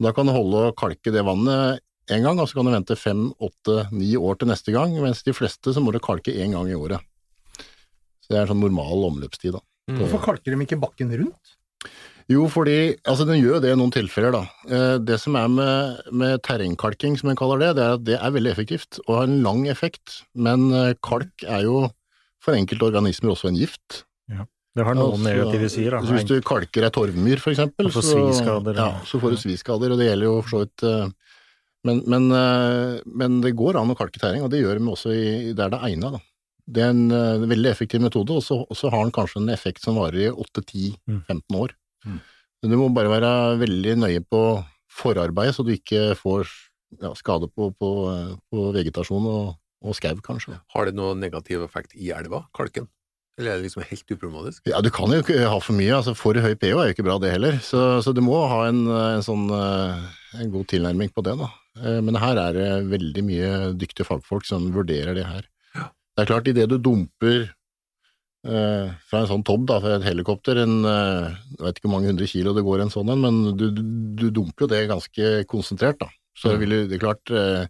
Da 0.02 0.12
kan 0.16 0.28
du 0.28 0.36
holde 0.36 0.70
og 0.70 0.78
kalke 0.80 1.14
det 1.14 1.26
vannet 1.26 1.82
én 2.12 2.26
gang, 2.26 2.40
og 2.40 2.50
så 2.50 2.60
kan 2.60 2.70
du 2.70 2.76
vente 2.76 2.98
fem, 3.00 3.28
åtte, 3.42 3.88
ni 3.96 4.14
år 4.20 4.38
til 4.40 4.52
neste 4.52 4.74
gang, 4.76 4.94
mens 5.02 5.24
de 5.26 5.34
fleste 5.34 5.74
så 5.74 5.82
må 5.82 5.94
du 5.96 6.02
kalke 6.04 6.34
én 6.34 6.54
gang 6.54 6.70
i 6.70 6.78
året. 6.78 7.02
Så 8.22 8.34
det 8.34 8.40
er 8.40 8.46
en 8.46 8.54
sånn 8.54 8.64
normal 8.64 9.08
omløpstid, 9.10 9.56
da. 9.58 9.64
Hvorfor 10.00 10.24
kalker 10.32 10.54
de 10.54 10.66
ikke 10.66 10.82
bakken 10.82 11.14
rundt? 11.14 11.56
Jo, 12.32 12.48
fordi 12.50 12.96
altså 13.06 13.26
den 13.30 13.38
gjør 13.38 13.60
det 13.62 13.70
i 13.74 13.78
noen 13.78 13.92
tilfeller, 13.94 14.34
da. 14.34 14.40
Eh, 14.66 14.96
Det 15.06 15.20
som 15.22 15.36
er 15.38 15.50
med, 15.52 16.00
med 16.12 16.42
terrengkalking, 16.46 17.20
som 17.20 17.30
en 17.30 17.38
kaller 17.38 17.62
det, 17.62 17.76
det 17.78 17.84
er 17.86 17.94
at 18.00 18.06
det 18.08 18.18
er 18.18 18.34
veldig 18.34 18.52
effektivt 18.56 19.00
og 19.06 19.12
har 19.20 19.28
en 19.30 19.44
lang 19.46 19.68
effekt. 19.70 20.24
Men 20.34 20.72
eh, 20.74 20.96
kalk 21.06 21.46
er 21.46 21.68
jo 21.68 21.84
for 22.42 22.58
enkelte 22.58 22.88
organismer 22.90 23.34
også 23.36 23.52
en 23.52 23.60
gift. 23.62 24.04
Det 24.76 24.84
har 24.84 24.98
noen 24.98 25.14
Altså, 25.14 25.24
negative 25.24 25.70
sider. 25.72 25.94
da. 25.96 26.02
hvis 26.18 26.26
du 26.28 26.34
kalker 26.44 26.84
ei 26.84 26.90
torvmyr, 26.92 27.40
for 27.40 27.54
eksempel, 27.54 27.88
så, 27.94 28.02
ja, 28.76 28.82
ja. 28.82 28.88
så 29.08 29.22
får 29.22 29.32
du 29.32 29.38
sviskader, 29.40 29.94
og 29.94 30.02
det 30.02 30.10
gjelder 30.10 30.28
jo 30.28 30.34
for 30.42 30.50
så 30.52 30.64
vidt 30.66 30.84
eh, 30.84 31.14
men, 31.86 32.02
men, 32.10 32.26
men 33.06 33.40
det 33.46 33.54
går 33.56 33.78
an 33.78 33.94
å 33.94 33.96
kalke 33.96 34.18
terreng, 34.20 34.42
og 34.44 34.50
det 34.52 34.64
gjør 34.64 34.82
vi 34.82 34.90
også 34.90 35.14
i, 35.14 35.54
der 35.54 35.70
det 35.70 35.78
er 35.80 35.92
egna. 35.94 36.18
Det 36.66 36.82
er 36.82 36.90
en 36.90 37.46
veldig 37.46 37.70
effektiv 37.70 38.02
metode, 38.02 38.34
og 38.34 38.42
så 38.44 38.58
og 38.66 38.74
så 38.76 38.90
har 38.90 39.06
den 39.06 39.14
kanskje 39.14 39.44
en 39.44 39.52
effekt 39.54 39.86
som 39.86 40.00
varer 40.02 40.24
i 40.26 40.32
8-10-15 40.34 41.60
år. 41.62 41.76
Mm. 42.06 42.22
Men 42.64 42.72
du 42.74 42.78
må 42.80 42.90
bare 42.96 43.12
være 43.12 43.34
veldig 43.62 43.98
nøye 44.02 44.24
på 44.26 44.42
forarbeidet, 44.96 45.58
så 45.58 45.66
du 45.68 45.74
ikke 45.76 46.16
får 46.18 46.48
ja, 47.02 47.12
skade 47.18 47.50
på, 47.52 47.70
på, 47.76 47.92
på 48.52 48.68
vegetasjon 48.76 49.26
og, 49.30 49.56
og 49.86 49.98
skau, 49.98 50.16
kanskje. 50.26 50.60
Har 50.74 50.88
det 50.88 50.96
noen 50.98 51.20
negativ 51.22 51.66
effekt 51.66 51.96
i 51.98 52.14
elva, 52.16 52.46
kalken? 52.56 52.88
Eller 53.36 53.52
er 53.52 53.60
det 53.60 53.68
liksom 53.68 53.84
helt 53.84 54.12
uproblematisk? 54.16 54.62
Ja, 54.72 54.80
du 54.80 54.88
kan 54.96 55.12
jo 55.12 55.20
ikke 55.20 55.42
ha 55.44 55.58
for 55.60 55.76
mye. 55.76 55.92
altså 55.98 56.14
For 56.16 56.38
høy 56.40 56.54
pH 56.56 56.70
er 56.72 56.88
jo 56.88 56.94
ikke 56.96 57.04
bra, 57.04 57.18
det 57.20 57.34
heller. 57.34 57.58
Så, 57.60 57.82
så 58.06 58.14
du 58.16 58.22
må 58.24 58.38
ha 58.48 58.62
en, 58.70 58.86
en 58.88 59.26
sånn 59.26 59.50
eh, 59.52 60.06
en 60.40 60.54
god 60.54 60.70
tilnærming 60.72 61.12
på 61.12 61.24
det, 61.28 61.34
da. 61.42 61.50
Eh, 61.82 62.00
Men 62.06 62.16
her 62.22 62.40
er 62.40 62.56
det 62.56 62.70
veldig 62.94 63.26
mye 63.28 63.52
dyktige 63.76 64.08
fagfolk 64.08 64.48
som 64.48 64.70
vurderer 64.76 65.18
det 65.20 65.28
her. 65.28 65.44
Det 65.76 66.24
er 66.24 66.30
klart, 66.30 66.48
idet 66.48 66.70
du 66.72 66.78
dumper 66.80 67.50
fra 68.46 69.22
en 69.24 69.30
sånn 69.30 69.44
tobb, 69.48 69.64
da, 69.70 69.80
fra 69.82 69.96
et 69.98 70.06
helikopter, 70.06 70.60
en 70.62 70.86
eh, 70.86 71.32
jeg 71.56 71.64
vet 71.66 71.80
ikke 71.80 71.88
hvor 71.90 71.96
mange 71.96 72.12
hundre 72.12 72.28
kilo 72.30 72.54
det 72.54 72.64
går 72.68 72.84
en 72.84 72.92
sånn 72.94 73.10
en, 73.10 73.24
men 73.24 73.58
du, 73.58 73.66
du, 73.74 73.82
du 74.22 74.28
dumper 74.36 74.66
jo 74.66 74.72
det 74.74 74.84
ganske 74.92 75.32
konsentrert, 75.50 75.98
da. 76.04 76.12
Så 76.36 76.52
Mm. 76.52 76.60
vil 76.60 76.74
det, 76.76 76.98
er 76.98 77.00
klart 77.00 77.32
eh, 77.32 77.66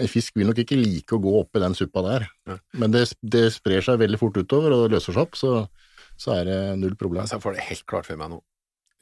En 0.00 0.08
fisk 0.08 0.36
vil 0.36 0.46
nok 0.48 0.58
ikke 0.62 0.76
like 0.76 1.12
å 1.12 1.20
gå 1.20 1.32
oppi 1.40 1.60
den 1.60 1.74
suppa 1.76 2.00
der, 2.06 2.22
mm. 2.48 2.58
men 2.80 2.92
det, 2.94 3.02
det 3.20 3.50
sprer 3.52 3.82
seg 3.84 3.98
veldig 4.00 4.20
fort 4.20 4.38
utover 4.38 4.72
og 4.72 4.90
løser 4.94 5.12
seg 5.12 5.26
opp, 5.26 5.36
så, 5.36 5.66
så 6.16 6.38
er 6.38 6.44
det 6.48 6.60
null 6.80 6.94
problem. 6.96 7.20
Altså, 7.26 7.36
jeg 7.36 7.44
får 7.44 7.56
det 7.58 7.66
helt 7.66 7.84
klart 7.90 8.08
for 8.08 8.16
meg 8.20 8.30
nå. 8.32 8.38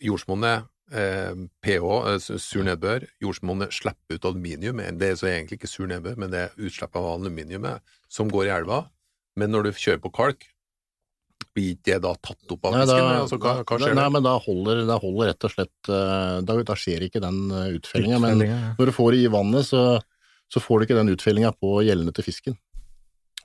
Jordsmonnet, 0.02 0.66
eh, 0.90 1.34
pH, 1.62 1.86
eh, 2.14 2.38
sur 2.42 2.66
nedbør, 2.66 3.06
jordsmonnet 3.22 3.74
slipper 3.74 4.18
ut 4.18 4.26
aluminium. 4.26 4.82
Det 4.98 5.12
er 5.12 5.18
så 5.20 5.30
egentlig 5.30 5.60
ikke 5.60 5.70
sur 5.70 5.86
nedbør, 5.90 6.18
men 6.18 6.32
det 6.34 6.40
er 6.46 6.58
utslipp 6.66 6.98
av 6.98 7.06
aluminiumet 7.12 7.94
som 8.10 8.30
går 8.32 8.48
i 8.48 8.54
elva. 8.58 8.84
Men 9.38 9.54
når 9.54 9.68
du 9.68 9.72
kjører 9.78 10.02
på 10.02 10.14
kalk, 10.18 10.48
blir 11.58 11.74
det 11.84 11.98
da 12.04 12.14
tatt 12.14 12.54
opp 12.54 12.68
av 12.70 12.76
Nei, 12.76 12.84
fisken? 12.86 13.02
da, 13.02 13.16
altså, 13.24 13.38
hva, 13.42 13.54
hva 13.66 13.78
skjer 13.82 13.96
nei, 13.98 14.06
men 14.14 14.24
da 14.26 14.36
holder, 14.44 14.84
da 14.88 14.96
holder 15.02 15.32
rett 15.32 15.46
og 15.48 15.52
slett 15.56 15.90
eh, 15.90 16.36
Da, 16.46 16.56
da 16.70 16.76
skjer 16.78 17.04
ikke 17.08 17.22
den 17.24 17.40
eh, 17.50 17.72
utfellinga. 17.80 18.20
Men 18.22 18.44
når 18.78 18.90
du 18.90 18.94
får 18.94 19.16
det 19.16 19.24
i 19.26 19.32
vannet, 19.34 19.66
så, 19.66 19.82
så 20.48 20.62
får 20.62 20.78
du 20.80 20.86
ikke 20.86 20.98
den 21.00 21.12
utfellinga 21.16 21.50
på 21.58 21.80
gjellene 21.88 22.14
til 22.16 22.28
fisken, 22.30 22.58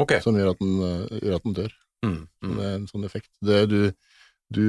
Okay. 0.02 0.24
som 0.26 0.38
gjør 0.38 0.54
at 0.56 0.62
den, 0.64 0.78
eh, 0.88 1.20
gjør 1.26 1.36
at 1.42 1.44
den 1.50 1.58
dør. 1.60 1.76
Mm, 2.04 2.16
mm. 2.46 2.54
Det 2.56 2.64
er 2.70 2.78
en 2.80 2.88
sånn 2.90 3.06
effekt. 3.10 3.30
Det, 3.46 3.60
du 3.74 3.80
du 4.54 4.64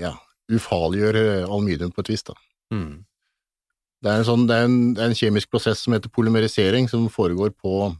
ja, 0.00 0.10
ufarliggjør 0.50 1.18
aluminium 1.46 1.92
på 1.94 2.02
et 2.02 2.08
vis, 2.10 2.24
da. 2.26 2.34
Mm. 2.74 3.04
Det 4.04 4.10
er 4.12 4.20
en, 4.20 4.26
sånn, 4.26 4.42
det 4.48 4.56
er 4.56 4.66
en, 4.66 4.78
det 4.96 5.00
er 5.04 5.12
en 5.12 5.16
kjemisk 5.16 5.52
prosess 5.52 5.84
som 5.84 5.94
heter 5.94 6.10
polymerisering, 6.12 6.88
som 6.90 7.06
foregår 7.12 7.54
på, 7.56 7.92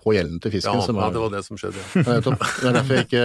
på 0.00 0.14
gjellene 0.16 0.40
til 0.40 0.50
Ja, 0.52 0.56
fisken. 0.58 0.82
som 0.86 0.96
ja, 0.96 1.06
er- 1.08 1.12
det 1.16 1.20
var 1.24 1.30
det 1.34 1.42
som 1.44 1.56
skjedde. 1.60 1.82
Ja. 1.94 2.20
Det 2.20 2.68
er 2.70 2.76
derfor 2.78 2.94
jeg 2.96 3.06
ikke 3.08 3.24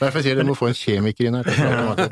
Derfor 0.00 0.18
jeg 0.20 0.24
sier 0.26 0.34
dere 0.40 0.48
må 0.50 0.56
få 0.58 0.68
en 0.70 0.76
kjemiker 0.80 1.28
inn 1.30 1.38
her. 1.40 1.50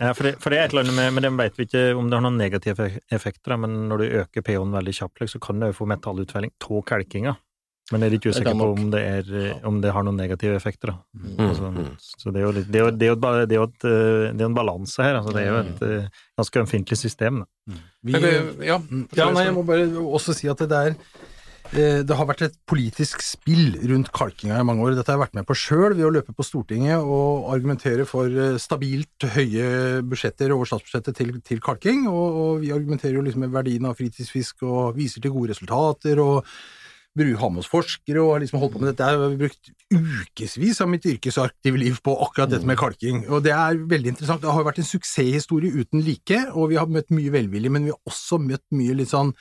Ja, 0.00 0.12
for 0.16 0.24
det, 0.28 0.36
for 0.42 0.50
det 0.54 0.58
er 0.60 0.64
et 0.68 0.72
eller 0.76 0.86
annet 0.86 0.96
med, 1.00 1.12
men 1.18 1.22
det 1.28 1.32
vet 1.42 1.58
vi 1.60 1.66
ikke 1.68 1.84
om 1.98 2.08
det 2.08 2.16
har 2.18 2.24
noen 2.24 2.38
negative 2.40 2.88
effekter, 3.12 3.58
men 3.60 3.76
når 3.90 3.98
du 4.04 4.06
øker 4.22 4.42
pH-en 4.46 4.72
veldig 4.78 4.94
kjapt, 5.02 5.28
så 5.28 5.40
kan 5.40 5.60
du 5.60 5.68
få 5.76 5.86
metallutfelling 5.90 6.52
av 6.70 6.82
kalkinga. 6.88 7.36
Men 7.90 8.02
jeg 8.04 8.08
er 8.10 8.12
litt 8.12 8.24
Det 8.26 8.32
usikker 8.34 8.56
på 8.60 8.66
om 8.76 8.90
det, 8.92 9.00
er, 9.00 9.60
om 9.64 9.78
det 9.80 9.92
har 9.96 10.04
noen 10.04 10.18
negative 10.20 10.56
effekter. 10.58 10.90
Da. 10.92 10.98
Mm, 11.16 11.38
Altså, 11.48 11.70
så 12.20 12.32
det 12.34 12.42
er 12.42 12.44
jo, 12.44 12.50
litt, 12.52 12.66
det 12.68 12.80
er 12.80 12.84
jo, 12.84 12.90
det 12.92 13.06
er 13.06 13.08
jo, 13.08 13.14
et 13.16 13.46
det 13.48 13.56
er 13.56 13.62
eh, 13.88 14.32
det 14.36 14.44
er 14.44 14.50
en 14.50 14.56
balanse 14.58 15.00
her. 15.00 15.16
Altså, 15.22 15.32
det 15.32 15.44
er 15.46 15.48
jo 15.48 15.60
et 15.62 15.80
eh, 15.86 16.10
ganske 16.36 16.60
ømfintlig 16.66 16.98
system. 17.00 17.40
Da. 17.40 17.78
Vi, 18.04 18.12
ja, 18.68 18.76
ja, 19.16 19.30
nei, 19.32 19.46
jeg 19.48 19.54
må 19.56 19.64
bare 19.64 19.86
også 20.04 20.36
si 20.36 20.50
at 20.52 20.60
det 20.68 20.68
eh, 20.90 21.00
det 21.76 22.16
har 22.16 22.26
vært 22.28 22.46
et 22.46 22.54
politisk 22.68 23.20
spill 23.24 23.76
rundt 23.90 24.08
kalkinga 24.16 24.56
i 24.56 24.64
mange 24.66 24.86
år. 24.86 24.94
Dette 24.96 25.12
har 25.12 25.18
jeg 25.18 25.24
vært 25.26 25.36
med 25.36 25.46
på 25.48 25.56
sjøl 25.58 25.92
ved 25.92 26.06
å 26.06 26.12
løpe 26.14 26.32
på 26.32 26.46
Stortinget 26.46 27.04
og 27.04 27.50
argumentere 27.52 28.06
for 28.08 28.32
eh, 28.32 28.56
stabilt 28.62 29.28
høye 29.34 30.00
budsjetter 30.08 30.54
over 30.54 30.70
statsbudsjettet 30.70 31.18
til, 31.20 31.34
til 31.44 31.60
kalking. 31.64 32.06
Og, 32.08 32.40
og 32.42 32.52
vi 32.64 32.72
argumenterer 32.72 33.18
jo 33.18 33.24
liksom 33.26 33.44
med 33.44 33.52
verdien 33.52 33.88
av 33.88 33.98
fritidsfisk 34.00 34.64
og 34.64 34.96
viser 34.96 35.24
til 35.24 35.34
gode 35.34 35.52
resultater. 35.52 36.20
og 36.24 36.44
har 37.18 37.50
med 37.50 37.64
oss 37.64 37.70
forskere 37.70 38.20
og 38.22 38.32
har 38.32 38.40
liksom 38.44 38.60
holdt 38.60 38.74
på 38.76 38.80
med 38.80 38.92
dette. 38.92 39.04
Jeg 39.04 39.18
har 39.18 39.36
brukt 39.40 39.70
ukevis 39.90 40.80
av 40.80 40.88
mitt 40.88 41.04
yrkesaktive 41.04 41.80
liv 41.80 41.98
på 42.04 42.14
akkurat 42.14 42.50
dette 42.52 42.66
med 42.66 42.78
kalking. 42.78 43.24
Og 43.28 43.42
det 43.42 43.52
er 43.52 43.80
veldig 43.90 44.14
interessant. 44.14 44.42
Det 44.42 44.52
har 44.54 44.64
vært 44.64 44.78
en 44.78 44.86
suksesshistorie 44.86 45.74
uten 45.74 46.00
like, 46.06 46.44
og 46.54 46.70
vi 46.70 46.78
har 46.78 46.86
møtt 46.86 47.10
mye 47.10 47.32
velvilje, 47.34 47.70
men 47.74 47.88
vi 47.88 47.94
har 47.94 48.00
også 48.06 48.38
møtt 48.38 48.64
mye 48.70 48.94
litt 49.00 49.10
sånn 49.10 49.34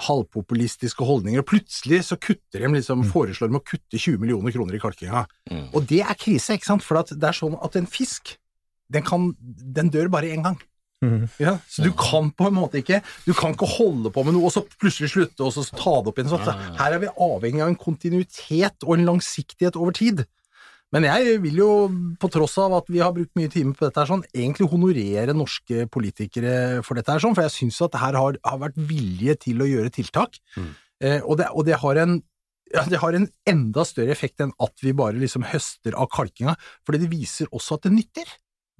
halvpopulistiske 0.00 1.04
holdninger. 1.04 1.42
Og 1.42 1.48
plutselig 1.52 2.02
så 2.08 2.18
kutter 2.20 2.64
de 2.64 2.72
liksom, 2.76 3.04
foreslår 3.12 3.52
de 3.52 3.58
å 3.58 3.64
kutte 3.64 3.98
20 3.98 4.20
millioner 4.22 4.54
kroner 4.54 4.78
i 4.78 4.82
kalkinga. 4.82 5.24
Mm. 5.50 5.66
Og 5.72 5.88
det 5.88 6.02
er 6.04 6.18
krise, 6.18 6.56
ikke 6.56 6.70
sant? 6.70 6.86
For 6.86 7.00
at 7.02 7.12
det 7.12 7.28
er 7.28 7.36
sånn 7.36 7.58
at 7.60 7.76
en 7.78 7.88
fisk, 7.90 8.36
den, 8.92 9.04
kan, 9.06 9.32
den 9.40 9.92
dør 9.92 10.12
bare 10.12 10.32
én 10.32 10.44
gang. 10.44 10.60
Mm. 11.02 11.26
Ja, 11.42 11.56
så 11.66 11.82
du 11.82 11.90
kan 11.98 12.28
på 12.30 12.46
en 12.46 12.54
måte 12.54 12.78
ikke 12.78 13.00
Du 13.26 13.32
kan 13.34 13.56
ikke 13.56 13.66
holde 13.66 14.12
på 14.14 14.22
med 14.22 14.36
noe 14.36 14.46
og 14.46 14.52
så 14.54 14.60
plutselig 14.62 15.08
slutte 15.10 15.42
og 15.42 15.50
så 15.50 15.64
ta 15.66 15.96
det 15.98 16.12
opp 16.12 16.20
igjen. 16.20 16.30
Så 16.30 16.54
her 16.78 16.94
er 16.94 17.02
vi 17.02 17.10
avhengig 17.10 17.64
av 17.64 17.72
en 17.72 17.80
kontinuitet 17.80 18.86
og 18.86 18.94
en 18.94 19.08
langsiktighet 19.10 19.78
over 19.80 19.96
tid. 19.98 20.22
Men 20.92 21.06
jeg 21.08 21.38
vil 21.40 21.60
jo, 21.62 21.70
på 22.20 22.28
tross 22.32 22.58
av 22.60 22.74
at 22.76 22.90
vi 22.92 23.00
har 23.00 23.14
brukt 23.16 23.32
mye 23.38 23.50
timer 23.52 23.76
på 23.78 23.86
dette, 23.86 24.02
her 24.02 24.10
sånn, 24.10 24.26
egentlig 24.34 24.68
honorere 24.68 25.36
norske 25.36 25.86
politikere 25.92 26.82
for 26.84 26.98
dette, 26.98 27.14
her 27.14 27.22
sånn, 27.24 27.36
for 27.38 27.46
jeg 27.46 27.54
syns 27.54 27.80
at 27.86 27.94
det 27.94 28.02
her 28.02 28.18
har, 28.20 28.36
har 28.44 28.60
vært 28.60 28.76
vilje 28.90 29.38
til 29.46 29.64
å 29.64 29.70
gjøre 29.70 29.94
tiltak. 29.94 30.36
Eh, 31.02 31.20
og, 31.24 31.38
det, 31.40 31.48
og 31.56 31.64
det 31.68 31.80
har 31.80 32.02
en 32.04 32.20
ja, 32.72 32.86
det 32.88 33.02
har 33.02 33.12
en 33.16 33.26
enda 33.48 33.84
større 33.84 34.14
effekt 34.14 34.40
enn 34.40 34.52
at 34.64 34.80
vi 34.80 34.94
bare 34.96 35.18
liksom 35.20 35.44
høster 35.44 35.96
av 35.98 36.08
kalkinga, 36.12 36.54
fordi 36.86 37.02
det 37.02 37.10
viser 37.12 37.50
også 37.52 37.76
at 37.76 37.88
det 37.88 37.92
nytter. 37.98 38.30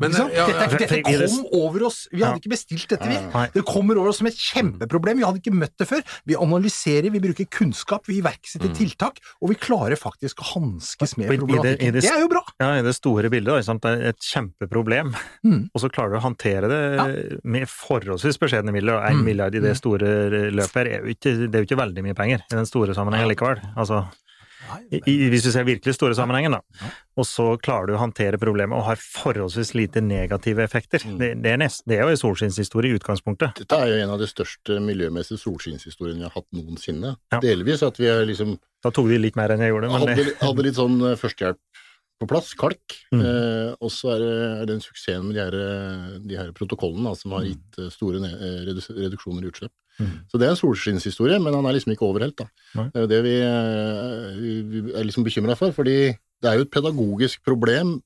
Men, 0.02 0.12
ja, 0.12 0.26
ja. 0.34 0.46
Dette, 0.68 0.78
dette 0.82 1.02
kom 1.02 1.46
over 1.58 1.86
oss, 1.88 2.08
vi 2.12 2.20
hadde 2.22 2.36
Ja. 2.36 2.40
ikke 2.42 2.52
bestilt 2.52 2.88
dette, 2.92 3.06
vi. 3.08 3.18
Det 3.54 3.64
kommer 3.68 3.96
over 4.00 4.10
oss 4.12 4.18
som 4.18 4.26
et 4.30 4.34
kjempeproblem, 4.38 5.16
vi 5.20 5.24
hadde 5.26 5.40
ikke 5.42 5.54
møtt 5.54 5.76
det 5.78 5.88
før. 5.88 6.02
Vi 6.26 6.34
analyserer, 6.36 7.10
vi 7.12 7.20
bruker 7.22 7.46
kunnskap, 7.50 8.06
vi 8.06 8.20
iverksetter 8.20 8.72
tiltak, 8.76 9.18
og 9.40 9.50
vi 9.52 9.56
klarer 9.56 9.96
faktisk 10.00 10.42
å 10.42 10.48
hanskes 10.54 11.16
med 11.18 11.28
problematikken. 11.30 11.92
det- 11.92 12.02
Det 12.02 12.10
er 12.10 12.20
jo 12.20 12.28
bra! 12.28 12.42
Ja, 12.60 12.74
i 12.78 12.82
det 12.82 12.94
store 12.94 13.30
bildet, 13.30 13.64
da, 13.66 13.74
det 13.78 13.84
er 14.02 14.08
et 14.08 14.18
kjempeproblem, 14.20 15.14
Mm. 15.44 15.70
og 15.74 15.80
så 15.80 15.88
klarer 15.90 16.12
du 16.12 16.18
å 16.18 16.22
håndtere 16.28 16.68
det 16.68 17.40
med 17.44 17.68
forholdsvis 17.68 18.38
beskjedne 18.38 18.72
midler. 18.72 19.00
Én 19.02 19.20
Mm. 19.20 19.24
milliard 19.24 19.54
i 19.54 19.60
det 19.60 19.76
store 19.76 20.50
løpet 20.50 20.72
her 20.74 20.86
er 20.86 21.02
det 21.02 21.54
er 21.54 21.64
jo 21.64 21.66
ikke 21.66 21.78
veldig 21.78 22.02
mye 22.02 22.14
penger 22.14 22.38
i 22.50 22.54
den 22.56 22.66
store 22.66 22.94
sammenhengen 22.94 23.28
likevel. 23.34 23.60
Altså, 23.76 24.08
i, 24.90 25.16
hvis 25.32 25.46
du 25.46 25.50
ser 25.54 25.66
virkelig 25.68 25.96
store 25.96 26.16
sammenhengen, 26.18 26.56
da. 26.56 26.90
Og 27.18 27.26
så 27.28 27.46
klarer 27.62 27.90
du 27.90 27.96
å 27.96 28.00
håndtere 28.00 28.40
problemet 28.40 28.78
og 28.78 28.86
har 28.86 29.00
forholdsvis 29.02 29.74
lite 29.76 30.02
negative 30.04 30.64
effekter. 30.64 31.04
Mm. 31.06 31.18
Det, 31.20 31.30
det, 31.44 31.52
er 31.52 31.62
nest, 31.62 31.84
det 31.88 31.98
er 31.98 32.06
jo 32.06 32.16
en 32.16 32.22
solskinnshistorie 32.22 32.92
i 32.92 33.00
utgangspunktet. 33.00 33.62
Dette 33.62 33.80
er 33.80 33.92
jo 33.92 34.00
en 34.04 34.14
av 34.14 34.22
de 34.22 34.28
største 34.30 34.78
miljømessige 34.84 35.42
solskinnshistoriene 35.42 36.22
vi 36.22 36.28
har 36.28 36.36
hatt 36.36 36.48
noensinne. 36.56 37.16
Ja. 37.34 37.42
Delvis 37.44 37.84
at 37.86 38.00
vi 38.00 38.08
er 38.12 38.24
liksom 38.28 38.56
Da 38.82 38.90
tok 38.94 39.12
de 39.12 39.20
litt 39.20 39.36
mer 39.38 39.52
enn 39.54 39.62
jeg 39.62 39.74
gjorde, 39.74 39.92
men 39.92 40.02
hadde, 40.02 40.32
hadde 40.40 40.66
litt 40.66 40.78
sånn 40.80 40.96
eh, 41.06 41.18
førstehjelp 41.20 41.60
på 42.22 42.28
plass, 42.30 42.52
kalk. 42.58 42.96
Mm. 43.14 43.22
Eh, 43.26 43.70
og 43.82 43.90
så 43.92 44.14
er 44.14 44.22
er 44.22 44.66
det 44.68 44.76
en 44.76 44.84
suksess 44.84 45.22
med 45.24 45.34
de 45.36 45.42
her, 45.42 45.56
de 46.22 46.38
her 46.38 46.52
protokollene 46.56 47.10
da, 47.10 47.18
som 47.18 47.34
har 47.36 47.46
gitt 47.48 47.78
eh, 47.82 47.90
store 47.92 48.22
eh, 48.28 48.60
reduksjoner 48.68 49.42
i 49.42 49.50
utslipp. 49.50 49.74
Mm. 50.00 50.14
Så 50.30 50.38
det 50.40 50.46
er 50.48 50.54
en 50.54 50.60
solskinnshistorie, 50.60 51.38
men 51.42 51.54
han 51.54 51.66
er 51.68 51.76
liksom 51.76 51.92
ikke 51.94 52.06
overhelt. 52.08 52.36
da. 52.36 52.46
Nei. 52.78 52.86
Det 52.92 52.96
er 52.96 53.04
jo 53.04 53.10
det 53.12 53.22
vi, 53.26 53.34
eh, 53.40 54.38
vi, 54.72 54.80
er 54.96 55.04
liksom 55.04 55.24
bekymra 55.26 55.56
for, 55.58 55.72
fordi 55.76 55.98
det 56.42 56.48
er 56.50 56.56
jo 56.58 56.64
et 56.66 56.72
pedagogisk 56.74 57.42
problem. 57.44 58.00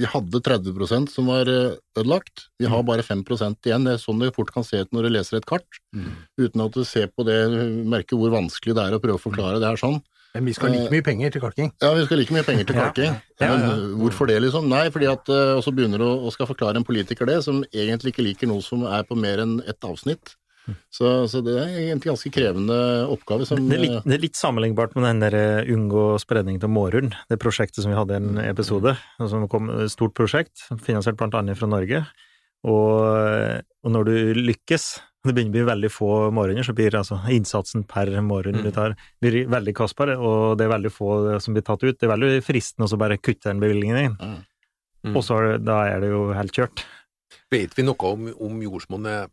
Vi 0.00 0.06
hadde 0.08 0.40
30% 0.40 1.10
som 1.12 1.26
var 1.28 1.48
eh, 1.50 1.76
ødelagt, 1.98 2.46
vi 2.58 2.66
Mm. 2.66 2.70
har 2.72 2.82
bare 2.82 3.02
5% 3.02 3.66
igjen. 3.66 3.84
Det 3.84 3.92
er 3.94 4.00
sånn 4.02 4.20
det 4.20 4.34
fort 4.34 4.52
kan 4.52 4.64
se 4.64 4.80
ut 4.80 4.90
når 4.92 5.02
du 5.02 5.08
leser 5.10 5.36
et 5.38 5.46
kart, 5.46 5.66
uten 6.38 6.60
at 6.64 6.72
du 6.72 6.84
ser 6.84 7.08
på 7.08 7.24
det, 7.26 7.38
merker 7.86 8.16
hvor 8.16 8.30
vanskelig 8.30 8.74
det 8.74 8.84
er 8.86 8.96
å 8.96 9.00
prøve 9.02 9.18
å 9.18 9.24
forklare 9.26 9.60
det 9.60 9.66
her 9.68 9.76
sånn. 9.76 10.00
Men 10.32 10.44
vi 10.46 10.52
skal 10.54 10.70
ha 10.70 10.76
like 10.78 10.92
mye 10.94 11.02
penger 11.02 11.30
til 11.34 11.40
kalking. 11.42 11.72
Ja, 11.82 11.92
vi 11.92 12.04
skal 12.06 12.18
like 12.18 12.30
mye 12.32 12.44
penger 12.46 12.64
til 12.68 12.76
kalking. 12.80 13.16
Ja, 13.40 13.48
Men 13.50 13.60
ja. 13.66 13.70
uh, 13.74 13.96
hvorfor 13.98 14.28
det, 14.30 14.36
liksom? 14.44 14.68
Nei, 14.70 14.84
fordi 14.94 15.08
at 15.10 15.26
Og 15.28 15.64
så 15.66 15.72
begynner 15.74 15.98
du 15.98 16.06
å 16.06 16.30
skal 16.30 16.46
forklare 16.46 16.76
en 16.78 16.84
politiker 16.86 17.26
det, 17.26 17.42
som 17.42 17.64
egentlig 17.74 18.14
ikke 18.14 18.22
liker 18.22 18.46
noe 18.46 18.62
som 18.62 18.84
er 18.86 19.02
på 19.02 19.18
mer 19.18 19.42
enn 19.42 19.58
ett 19.66 19.82
avsnitt. 19.82 20.36
Så, 20.92 21.26
så 21.30 21.40
det 21.42 21.56
er 21.58 21.76
egentlig 21.80 22.12
ganske 22.12 22.30
krevende 22.34 22.76
oppgave 23.10 23.46
som 23.48 23.58
det, 23.66 23.78
er 23.78 23.82
litt, 23.82 24.04
det 24.04 24.16
er 24.16 24.22
litt 24.22 24.38
sammenlignbart 24.38 24.94
med 24.94 25.06
den 25.08 25.22
der 25.24 25.36
eh, 25.38 25.70
unngå 25.74 26.04
spredning 26.22 26.60
til 26.62 26.70
mårhund, 26.70 27.16
det 27.30 27.40
prosjektet 27.42 27.82
som 27.82 27.90
vi 27.90 27.98
hadde 27.98 28.14
i 28.14 28.20
en 28.20 28.40
episode. 28.44 28.94
Som 29.18 29.48
kom, 29.50 29.70
et 29.80 29.92
stort 29.92 30.14
prosjekt, 30.14 30.66
finansiert 30.84 31.22
annet 31.26 31.58
fra 31.58 31.70
Norge. 31.70 32.04
Og, 32.68 33.62
og 33.82 33.94
når 33.94 34.10
du 34.10 34.14
lykkes, 34.50 34.86
det 35.24 35.34
begynner 35.36 35.52
å 35.52 35.56
bli 35.56 35.64
veldig 35.68 35.90
få 35.92 36.12
mårhunder, 36.36 36.64
så 36.64 36.74
blir 36.76 36.96
altså 36.96 37.18
innsatsen 37.32 37.84
per 37.88 38.12
mårhund 38.24 38.62
du 38.64 38.70
tar, 38.72 38.94
blir 39.20 39.42
veldig 39.52 39.74
kostbar, 39.76 40.14
og 40.16 40.56
det 40.60 40.68
er 40.68 40.74
veldig 40.76 40.92
få 40.92 41.10
som 41.44 41.56
blir 41.56 41.64
tatt 41.66 41.82
ut. 41.84 41.96
Det 41.96 42.08
er 42.08 42.14
veldig 42.14 42.44
fristende 42.44 42.88
å 42.88 43.00
bare 43.00 43.20
kutte 43.20 43.50
den 43.50 43.64
bevilgningen 43.64 44.00
din, 44.00 44.38
Mm. 45.00 45.14
og 45.16 45.22
så 45.24 45.38
er 45.40 45.62
da 45.64 45.78
er 45.88 46.02
det 46.02 46.10
jo 46.10 46.26
helt 46.36 46.52
kjørt. 46.52 46.82
Vet 47.48 47.72
vi 47.72 47.84
noe 47.86 47.96
om, 48.04 48.26
om 48.36 48.58
jordsmonnet 48.60 49.30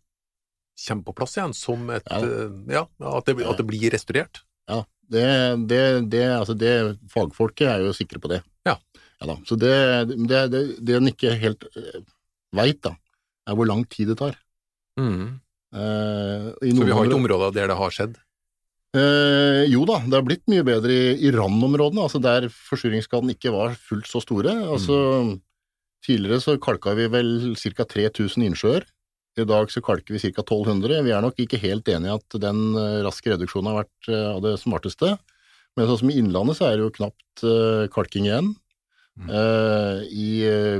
kommer 0.78 1.04
på 1.08 1.16
plass 1.18 1.38
igjen, 1.38 1.54
som 1.58 1.90
et 1.90 2.04
Ja. 2.12 2.20
eh, 2.22 2.52
Ja, 2.76 2.84
at 3.18 3.26
det, 3.26 3.38
at 3.46 3.58
det 3.58 3.66
blir 3.68 3.90
restaurert? 3.92 4.44
Ja, 4.70 4.84
det, 5.10 5.24
det, 5.68 5.82
det, 6.12 6.24
altså 6.36 6.54
det 6.58 6.98
Fagfolket 7.10 7.68
er 7.72 7.80
jo 7.86 7.94
sikre 7.96 8.20
på 8.22 8.30
det. 8.30 8.42
Ja. 8.68 8.76
da. 9.24 9.38
Så 9.48 9.58
det, 9.58 9.74
det, 10.28 10.42
en 11.00 11.08
ikke 11.10 11.32
helt 11.40 11.64
uh, 11.74 12.02
veit, 12.54 12.82
da, 12.84 12.92
er 13.48 13.56
hvor 13.58 13.66
lang 13.66 13.86
tid 13.90 14.10
det 14.12 14.18
tar. 14.20 14.36
Mm. 15.00 15.40
Eh, 15.74 16.52
i 16.68 16.72
Så 16.76 16.84
vi 16.84 16.92
har 16.92 17.06
ikke 17.06 17.16
områder- 17.16 17.16
områder 17.18 17.54
der 17.56 17.68
det 17.72 17.78
har 17.78 17.90
skjedd? 17.96 18.16
Eh, 18.98 19.64
jo 19.70 19.84
da, 19.86 19.98
det 20.06 20.14
har 20.16 20.24
blitt 20.26 20.46
mye 20.48 20.64
bedre 20.66 20.92
i, 20.94 21.16
i 21.28 21.32
randområdene, 21.36 22.04
altså 22.06 22.22
der 22.24 22.48
forsyringsskaden 22.50 23.30
ikke 23.34 23.52
var 23.54 23.76
fullt 23.76 24.08
så 24.08 24.22
store. 24.24 24.54
Altså, 24.68 25.40
Tidligere 26.06 26.40
så 26.40 26.54
kalka 26.62 26.94
vi 26.96 27.08
vel 27.12 27.56
ca. 27.58 27.84
3000 27.84 28.46
innsjøer. 28.46 28.86
I 29.38 29.46
dag 29.46 29.72
så 29.72 29.82
kalker 29.86 30.16
vi 30.16 30.22
ca. 30.22 30.42
1200. 30.42 31.02
Vi 31.06 31.14
er 31.14 31.24
nok 31.24 31.40
ikke 31.42 31.60
helt 31.62 31.90
enig 31.92 32.10
i 32.10 32.16
at 32.16 32.38
den 32.42 32.62
eh, 32.78 33.02
raske 33.06 33.30
reduksjonen 33.30 33.70
har 33.70 33.84
vært 33.84 34.10
eh, 34.10 34.30
av 34.32 34.40
det 34.46 34.56
smarteste. 34.62 35.12
Men 35.78 35.90
sånn 35.90 36.00
som 36.02 36.12
i 36.12 36.18
Innlandet 36.18 36.58
så 36.58 36.68
er 36.68 36.78
det 36.78 36.88
jo 36.88 36.96
knapt 36.96 37.44
eh, 37.46 37.84
kalking 37.94 38.26
igjen. 38.30 38.50
Eh, 39.18 40.02
I 40.10 40.30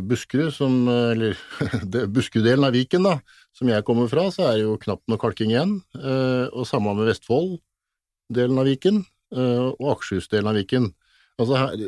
Buskerud, 0.06 0.50
som, 0.56 0.80
eller 0.90 1.38
Buskerud-delen 2.16 2.66
av 2.66 2.74
Viken, 2.78 3.06
da, 3.06 3.20
som 3.58 3.70
jeg 3.70 3.86
kommer 3.86 4.10
fra, 4.10 4.26
så 4.34 4.48
er 4.50 4.58
det 4.58 4.66
jo 4.66 4.80
knapt 4.82 5.06
noe 5.10 5.22
kalking 5.22 5.54
igjen. 5.54 5.78
Og 6.54 6.66
samme 6.70 6.94
med 6.98 7.10
Vestfold-delen 7.10 8.62
av 8.62 8.70
Viken, 8.70 9.02
og 9.34 9.88
Akershus-delen 9.96 10.52
av 10.54 10.58
Viken. 10.62 10.92
Altså 11.42 11.58
her, 11.58 11.88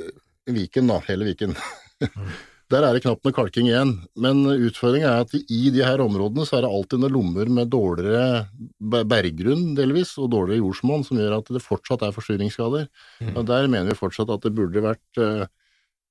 Viken, 0.49 0.89
da, 0.89 0.97
hele 1.05 1.29
Viken. 1.29 1.53
Der 2.69 2.85
er 2.85 2.93
det 2.93 3.01
knapt 3.01 3.25
noe 3.25 3.33
kalking 3.33 3.65
igjen, 3.65 3.95
men 4.21 4.43
utfordringen 4.45 5.09
er 5.09 5.23
at 5.23 5.31
i 5.39 5.71
de 5.73 5.81
her 5.81 6.03
områdene 6.03 6.45
så 6.45 6.59
er 6.59 6.65
det 6.67 6.69
alltid 6.69 7.01
noen 7.01 7.15
lommer 7.15 7.49
med 7.49 7.71
dårligere 7.73 8.43
be- 8.77 9.05
berggrunn 9.09 9.71
delvis, 9.77 10.11
og 10.21 10.29
dårligere 10.35 10.61
jordsmonn, 10.61 11.05
som 11.07 11.17
gjør 11.17 11.39
at 11.39 11.49
det 11.55 11.63
fortsatt 11.65 12.05
er 12.05 12.13
forsurringsskader. 12.13 12.85
Og 13.33 13.41
Der 13.49 13.65
mener 13.71 13.89
vi 13.89 13.97
fortsatt 13.97 14.29
at 14.35 14.45
det 14.45 14.53
burde 14.53 14.85
vært 14.85 15.21
eh, 15.23 15.47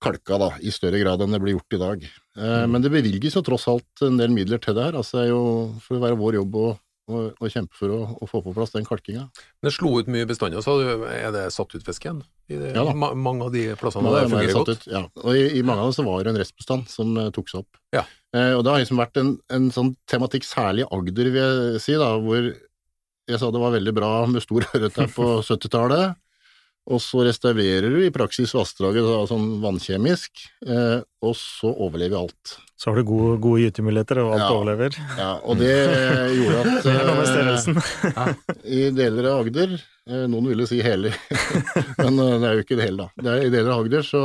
kalka 0.02 0.38
da, 0.42 0.50
i 0.58 0.74
større 0.74 0.98
grad 1.02 1.22
enn 1.22 1.34
det 1.34 1.40
blir 1.42 1.56
gjort 1.56 1.78
i 1.78 1.82
dag. 1.84 2.04
Mm. 2.38 2.74
Men 2.74 2.82
det 2.82 2.92
bevilges 2.94 3.38
jo 3.38 3.42
tross 3.46 3.68
alt 3.70 4.02
en 4.06 4.18
del 4.18 4.34
midler 4.34 4.58
til 4.62 4.74
det 4.74 4.88
her, 4.88 4.98
altså 4.98 5.18
det 5.18 5.24
er 5.28 5.32
jo 5.32 5.42
for 5.82 5.98
å 5.98 6.04
være 6.04 6.18
vår 6.18 6.40
jobb 6.40 6.58
å, 6.58 6.68
å, 7.08 7.22
å 7.32 7.50
kjempe 7.50 7.76
for 7.78 7.92
å, 7.94 7.98
å 8.20 8.28
få 8.28 8.40
på 8.44 8.52
plass 8.56 8.74
den 8.74 8.86
kalkinga. 8.86 9.26
Det 9.64 9.72
slo 9.74 9.94
ut 9.98 10.10
mye 10.12 10.28
bestander, 10.28 10.62
så 10.64 10.76
er 11.08 11.32
det 11.34 11.48
satt 11.54 11.74
ut 11.74 11.86
fisk 11.86 12.06
igjen? 12.06 12.22
Ja 12.48 12.84
da. 12.86 12.94
ma 12.96 13.10
mange 13.16 13.48
av 13.48 13.52
de 13.52 13.64
plassene 13.80 14.12
der 14.12 14.26
er 14.26 14.30
fungerer 14.32 14.56
godt? 14.60 14.70
ut, 14.72 14.86
ja. 14.92 15.02
Og 15.24 15.36
i, 15.36 15.48
i 15.58 15.64
mange 15.66 15.84
av 15.84 15.90
dem 15.90 15.98
så 15.98 16.06
var 16.06 16.22
det 16.24 16.32
en 16.32 16.40
restbestand 16.40 16.88
som 16.92 17.12
uh, 17.18 17.28
tok 17.34 17.50
seg 17.52 17.64
opp. 17.64 17.82
Ja. 17.96 18.06
Uh, 18.36 18.54
og 18.58 18.62
det 18.64 18.72
har 18.72 18.84
liksom 18.84 19.00
vært 19.00 19.20
en, 19.20 19.34
en 19.52 19.68
sånn 19.74 19.94
tematikk, 20.10 20.46
særlig 20.48 20.86
i 20.86 20.88
Agder, 20.96 21.32
vil 21.34 21.42
jeg 21.42 21.84
si, 21.84 21.96
da, 22.00 22.14
hvor 22.22 22.48
jeg 23.28 23.40
sa 23.40 23.50
det 23.52 23.60
var 23.60 23.74
veldig 23.76 23.94
bra 23.96 24.12
med 24.30 24.44
stor 24.44 24.64
ørret 24.70 24.96
der 24.96 25.12
på 25.12 25.30
70-tallet, 25.48 26.16
Og 26.88 27.02
så 27.04 27.20
restaurerer 27.26 27.90
du 27.92 27.98
i 28.06 28.12
praksis 28.14 28.54
vassdraget 28.56 29.04
da, 29.04 29.18
sånn 29.28 29.58
vannkjemisk, 29.60 30.40
eh, 30.64 31.02
og 31.20 31.34
så 31.36 31.68
overlever 31.84 32.16
alt. 32.22 32.54
Så 32.80 32.88
har 32.88 32.96
du 32.96 33.04
gode, 33.10 33.34
gode 33.44 33.60
gytemuligheter, 33.66 34.20
og 34.22 34.30
alt 34.36 34.44
Ja. 34.46 34.48
overlever. 34.54 34.96
Ja, 35.18 35.30
og 35.44 35.58
det 35.60 35.74
gjorde 36.38 36.62
at 36.62 36.82
Det 36.86 36.94
er 36.94 37.10
noe 37.10 37.18
med 37.18 37.82
eh, 38.22 38.62
i 38.64 38.80
deler 38.96 39.28
av 39.34 39.42
Agder, 39.42 39.74
eh, 40.08 40.24
noen 40.32 40.48
ville 40.48 40.64
si 40.70 40.80
hele, 40.80 41.12
men 42.00 42.18
eh, 42.24 42.38
det 42.40 42.48
er 42.48 42.56
jo 42.56 42.64
ikke 42.64 42.78
det 42.80 42.88
hele 42.88 43.04
da. 43.04 43.10
Det 43.20 43.34
er, 43.34 43.44
I 43.44 43.52
deler 43.52 43.74
av 43.74 43.84
Agder 43.84 44.08
så, 44.08 44.22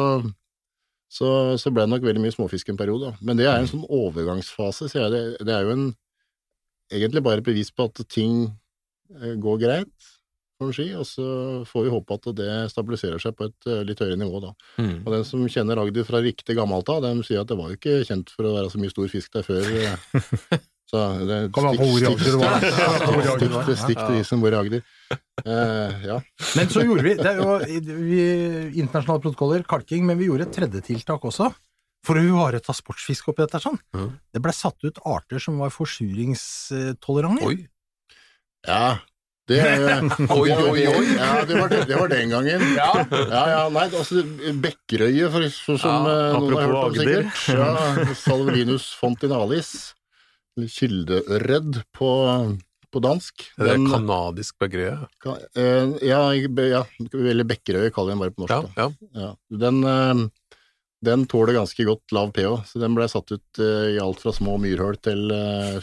så, 1.11 1.33
så 1.59 1.73
ble 1.73 1.83
det 1.83 1.93
nok 1.97 2.07
veldig 2.07 2.23
mye 2.23 2.37
småfisk 2.37 2.71
en 2.71 2.79
periode. 2.79 3.11
Da. 3.11 3.19
Men 3.27 3.41
det 3.43 3.49
er 3.51 3.59
en 3.59 3.67
sånn 3.73 3.83
overgangsfase, 3.89 4.87
sier 4.93 5.09
jeg. 5.09 5.11
Det, 5.17 5.47
det 5.51 5.57
er 5.59 5.67
jo 5.67 5.75
en, 5.75 5.85
egentlig 6.93 7.25
bare 7.27 7.43
et 7.43 7.47
bevis 7.51 7.73
på 7.75 7.89
at 7.91 8.05
ting 8.07 8.45
eh, 9.19 9.35
går 9.41 9.59
greit, 9.67 10.12
får 10.63 10.75
ski. 10.79 10.87
og 10.97 11.07
så 11.07 11.27
får 11.69 11.85
vi 11.85 11.93
håpe 11.93 12.19
at 12.19 12.29
det 12.39 12.51
stabiliserer 12.73 13.21
seg 13.21 13.37
på 13.37 13.49
et 13.49 13.69
eh, 13.69 13.85
litt 13.87 14.03
høyere 14.03 14.19
nivå 14.19 14.43
da. 14.43 14.53
Mm. 14.81 14.95
Og 15.03 15.09
den 15.17 15.25
som 15.29 15.47
kjenner 15.47 15.81
Agder 15.83 16.07
fra 16.07 16.21
riktig 16.23 16.57
gammelt 16.59 16.91
av, 16.93 17.05
de 17.05 17.25
sier 17.27 17.43
at 17.43 17.49
det 17.51 17.59
var 17.59 17.71
jo 17.71 17.79
ikke 17.79 18.03
kjent 18.09 18.33
for 18.33 18.49
å 18.49 18.55
være 18.57 18.73
så 18.73 18.81
mye 18.81 18.93
stor 18.93 19.09
fisk 19.11 19.35
der 19.37 19.47
før. 19.47 19.73
eh. 19.73 20.61
Så 20.93 20.99
det 21.25 21.33
er 21.33 21.47
Kom 21.49 21.65
an 21.65 21.77
på 21.79 21.87
hvor 21.89 22.03
i 22.03 22.05
Agder 22.05 22.27
det 22.27 22.37
var. 22.37 22.61
Det. 22.61 22.69
Stikk, 23.41 23.79
stikk 23.81 24.01
til 24.03 24.17
de 24.19 24.25
som 24.27 24.43
bor 24.43 24.53
i 24.53 24.57
Agder. 24.59 24.83
Eh, 25.41 26.03
ja. 26.05 26.17
Men 26.59 26.69
så 26.69 26.83
gjorde 26.85 27.05
vi, 27.07 27.13
det 27.17 27.31
er 27.31 27.39
jo 27.41 27.55
vi, 27.65 28.19
internasjonale 28.83 29.23
protokoller, 29.23 29.63
kalking, 29.65 30.05
men 30.05 30.19
vi 30.19 30.27
gjorde 30.29 30.45
et 30.45 30.53
tredje 30.53 30.83
tiltak 30.85 31.25
også. 31.25 31.49
For 32.03 32.19
å 32.19 32.25
ivareta 32.27 32.75
sportsfiske 32.75 33.31
oppi 33.31 33.41
dette 33.45 33.61
sånn. 33.63 33.79
Mm. 33.95 34.09
Det 34.35 34.41
ble 34.43 34.53
satt 34.53 34.85
ut 34.85 34.99
arter 35.07 35.41
som 35.41 35.57
var 35.63 35.73
forsuringstolerante. 35.73 37.55
Ja. 38.67 38.99
Det, 39.49 39.57
Oi, 40.31 40.51
oi, 40.55 40.83
oi. 40.87 41.07
Ja, 41.17 41.41
det 41.43 41.57
var, 41.59 41.67
det, 41.73 41.95
var 41.99 42.07
den 42.11 42.29
gangen. 42.31 42.61
Ja, 42.77 42.91
ja, 43.27 43.63
nei, 43.75 43.89
altså 43.89 44.21
Bekkerøye, 44.63 45.27
for, 45.33 45.47
for, 45.65 45.79
som 45.81 46.05
Ja, 46.07 46.13
eh, 46.29 46.35
noen 46.37 46.53
har 46.55 46.69
hørt 46.69 46.77
om 46.87 46.95
sikkert. 46.95 47.41
Ja, 47.51 48.13
Salvelinus 48.21 48.85
fontinalis. 48.95 49.71
eller 50.55 50.69
Kildeørred 50.71 51.81
på, 51.97 52.11
på 52.93 53.01
dansk. 53.03 53.43
Det 53.59 53.73
er 53.73 53.83
kanadisk 53.91 54.55
bekkerøye? 54.63 54.93
Ka- 55.25 55.35
eh, 55.59 55.91
ja, 56.07 56.21
ja, 56.71 56.85
eller 57.11 57.49
Bekkerøye 57.51 57.91
kaller 57.91 58.13
vi 58.13 58.15
den 58.15 58.23
bare 58.23 58.35
på 58.37 58.45
norsk. 58.45 58.71
Da. 58.77 58.85
ja. 58.85 59.25
Ja. 59.25 59.33
Den, 59.65 59.81
eh, 59.83 60.21
den 61.03 61.25
tåler 61.27 61.57
ganske 61.57 61.83
godt 61.83 62.15
lav 62.15 62.31
pH, 62.31 62.61
så 62.69 62.79
den 62.79 62.95
ble 62.95 63.09
satt 63.11 63.35
ut 63.35 63.59
i 63.59 63.97
alt 63.99 64.23
fra 64.23 64.31
små 64.31 64.55
myrhull 64.63 64.95
til 65.03 65.27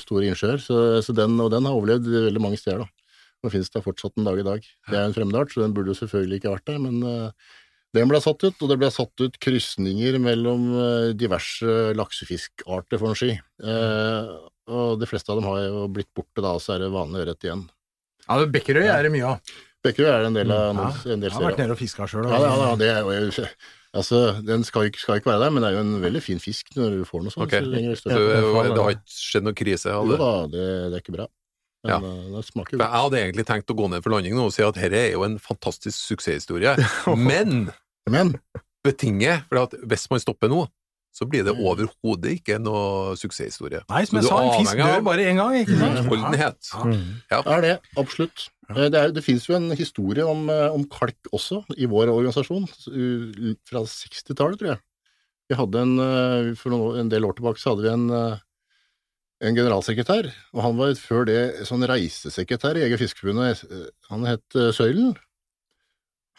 store 0.00 0.30
innsjøer. 0.30 0.56
Så, 0.64 0.78
så 1.04 1.12
den, 1.12 1.36
og 1.44 1.52
den 1.52 1.68
har 1.68 1.76
overlevd 1.76 2.08
veldig 2.30 2.40
mange 2.40 2.56
steder. 2.56 2.86
da. 2.86 2.94
Og 3.40 3.54
finnes 3.54 3.72
det 3.72 3.82
fortsatt 3.84 4.18
en 4.20 4.28
dag 4.28 4.38
i 4.40 4.46
dag. 4.46 4.70
Det 4.90 4.96
er 4.96 5.06
en 5.06 5.16
fremmedart, 5.16 5.52
så 5.52 5.64
den 5.64 5.74
burde 5.76 5.94
jo 5.94 6.00
selvfølgelig 6.02 6.40
ikke 6.40 6.52
vært 6.52 6.66
der, 6.68 6.80
men 6.82 7.00
uh, 7.00 7.56
den 7.96 8.10
ble 8.10 8.20
satt 8.22 8.44
ut, 8.44 8.60
og 8.60 8.70
det 8.70 8.76
ble 8.78 8.90
satt 8.92 9.24
ut 9.24 9.38
krysninger 9.42 10.18
mellom 10.22 10.68
uh, 10.76 11.08
diverse 11.16 11.94
laksefiskarter, 11.96 13.00
får 13.00 13.14
å 13.14 13.18
si. 13.18 13.32
Uh, 13.64 14.36
og 14.70 15.00
de 15.00 15.08
fleste 15.08 15.32
av 15.32 15.40
dem 15.40 15.48
har 15.48 15.64
jo 15.64 15.88
blitt 15.90 16.10
borte 16.14 16.44
da, 16.44 16.54
og 16.54 16.62
så 16.62 16.76
er 16.76 16.84
det 16.84 16.92
vanlig 16.94 17.24
ørret 17.24 17.48
igjen. 17.48 17.66
Ja, 18.28 18.38
Bekkerøy 18.46 18.86
er 18.86 19.08
det 19.08 19.14
mye 19.16 19.34
av. 19.34 19.58
Bekkerøy 19.80 20.10
er 20.12 20.22
det 20.22 20.28
en 20.28 20.36
del 20.36 20.52
av 20.52 20.62
Ja, 20.62 20.72
noen, 20.76 20.96
en 21.16 21.22
del 21.24 21.30
Jeg 21.30 21.38
har 21.38 21.46
vært 21.48 21.62
nede 21.62 21.74
og 21.74 21.80
fiska 21.80 22.06
sjøl. 22.10 22.28
Ja, 22.28 22.40
ja, 22.44 22.56
ja, 22.60 22.72
det 22.78 22.90
er 22.92 23.04
jo 23.08 23.44
Altså, 23.90 24.18
den 24.46 24.62
skal 24.62 24.86
ikke, 24.86 25.00
skal 25.02 25.18
ikke 25.18 25.32
være 25.32 25.48
der, 25.48 25.50
men 25.50 25.64
det 25.64 25.70
er 25.72 25.74
jo 25.74 25.82
en 25.82 26.02
veldig 26.04 26.20
fin 26.22 26.38
fisk 26.38 26.68
når 26.76 27.00
du 27.00 27.06
får 27.08 27.24
noe 27.24 27.34
sånt. 27.34 27.48
Ok. 27.48 27.56
så 27.98 28.12
det, 28.12 28.18
det 28.20 28.84
har 28.84 28.92
ikke 28.94 29.14
skjedd 29.16 29.48
noen 29.48 29.56
krise 29.58 29.90
Alle. 29.90 30.14
Jo 30.14 30.20
da, 30.20 30.34
det, 30.52 30.66
det 30.92 30.98
er 31.00 31.02
ikke 31.02 31.14
bra. 31.16 31.26
Men 31.84 31.90
Ja. 31.90 31.96
eh, 31.96 32.24
det 32.36 32.44
smaker 32.44 32.76
godt. 32.76 32.82
jeg 32.84 33.00
hadde 33.00 33.20
egentlig 33.22 33.46
tenkt 33.48 33.70
å 33.72 33.76
gå 33.78 33.86
ned 33.90 34.02
for 34.04 34.10
landing 34.12 34.34
nå 34.36 34.44
og 34.46 34.52
si 34.52 34.62
at 34.62 34.74
dette 34.74 34.92
er 35.00 35.12
jo 35.12 35.22
en 35.24 35.38
fantastisk 35.38 35.96
suksesshistorie, 35.96 36.74
men 37.16 37.70
Men 38.10 38.34
betinget 38.84 39.44
for 39.48 39.62
at 39.64 39.74
hvis 39.88 40.06
man 40.10 40.20
stopper 40.20 40.48
nå, 40.52 40.66
så 41.12 41.26
blir 41.28 41.42
det 41.44 41.52
overhodet 41.58 42.36
ikke 42.38 42.58
noe 42.62 43.16
suksesshistorie. 43.18 43.80
Nei, 43.90 44.04
som 44.06 44.18
jeg 44.20 44.28
sa, 44.28 44.38
en 44.44 44.60
fisk 44.60 44.76
dør 44.78 45.02
bare 45.04 45.24
én 45.26 45.40
gang, 45.40 45.56
ikke 45.58 45.76
sant? 45.80 45.98
Utholdenhet. 46.04 46.70
Mm. 46.84 47.00
er 47.54 47.60
det, 47.64 47.72
absolutt. 47.98 48.48
Eh, 48.70 48.88
Det, 48.88 48.94
er- 48.94 49.10
det 49.16 49.24
finnes 49.24 49.46
jo 49.48 49.56
en 49.56 49.70
historie 49.74 50.22
om, 50.24 50.48
eh, 50.50 50.68
om 50.70 50.84
kalk 50.84 51.16
også 51.34 51.64
i 51.76 51.86
vår 51.90 52.12
organisasjon, 52.14 52.68
fra 53.66 53.82
60-tallet, 53.82 54.58
tror 54.60 54.70
jeg. 54.74 54.80
Vi 55.50 55.56
hadde 55.58 55.80
en, 55.82 56.54
For 56.56 56.70
noen, 56.70 57.00
en 57.00 57.08
del 57.10 57.24
år 57.26 57.34
tilbake 57.40 57.58
så 57.58 57.74
hadde 57.74 57.82
vi 57.82 57.90
en, 57.90 58.06
en 59.40 59.56
generalsekretær, 59.56 60.28
og 60.52 60.62
han 60.66 60.76
var 60.76 60.92
før 61.00 61.24
det 61.28 61.40
sånn 61.68 61.84
reisesekretær 61.88 62.76
i 62.76 62.82
Jeger- 62.84 63.00
Fiskerforbundet. 63.00 63.62
Eh, 63.70 63.86
Han 64.10 64.26
het 64.28 64.56
eh, 64.58 64.68
Søylen. 64.76 65.14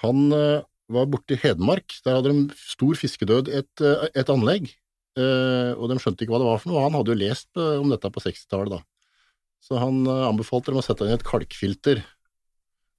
Han 0.04 0.28
eh, 0.36 0.62
var 0.92 1.10
borte 1.10 1.34
i 1.34 1.40
Hedmark. 1.42 1.98
Der 2.06 2.20
hadde 2.20 2.34
de 2.34 2.60
stor 2.60 2.94
fiskedød 3.00 3.50
i 3.50 3.58
et, 3.62 3.84
et 4.18 4.30
anlegg, 4.30 4.70
og 5.16 5.86
de 5.92 5.96
skjønte 6.00 6.24
ikke 6.24 6.32
hva 6.34 6.40
det 6.42 6.48
var 6.50 6.60
for 6.60 6.72
noe. 6.72 6.82
Han 6.84 6.96
hadde 6.98 7.14
jo 7.14 7.20
lest 7.20 7.60
om 7.60 7.90
dette 7.92 8.10
på 8.12 8.22
60-tallet, 8.24 8.74
da. 8.76 8.82
Så 9.64 9.80
han 9.80 10.02
anbefalte 10.08 10.72
dem 10.74 10.80
å 10.82 10.84
sette 10.84 11.08
inn 11.08 11.16
et 11.16 11.24
kalkfilter. 11.28 12.02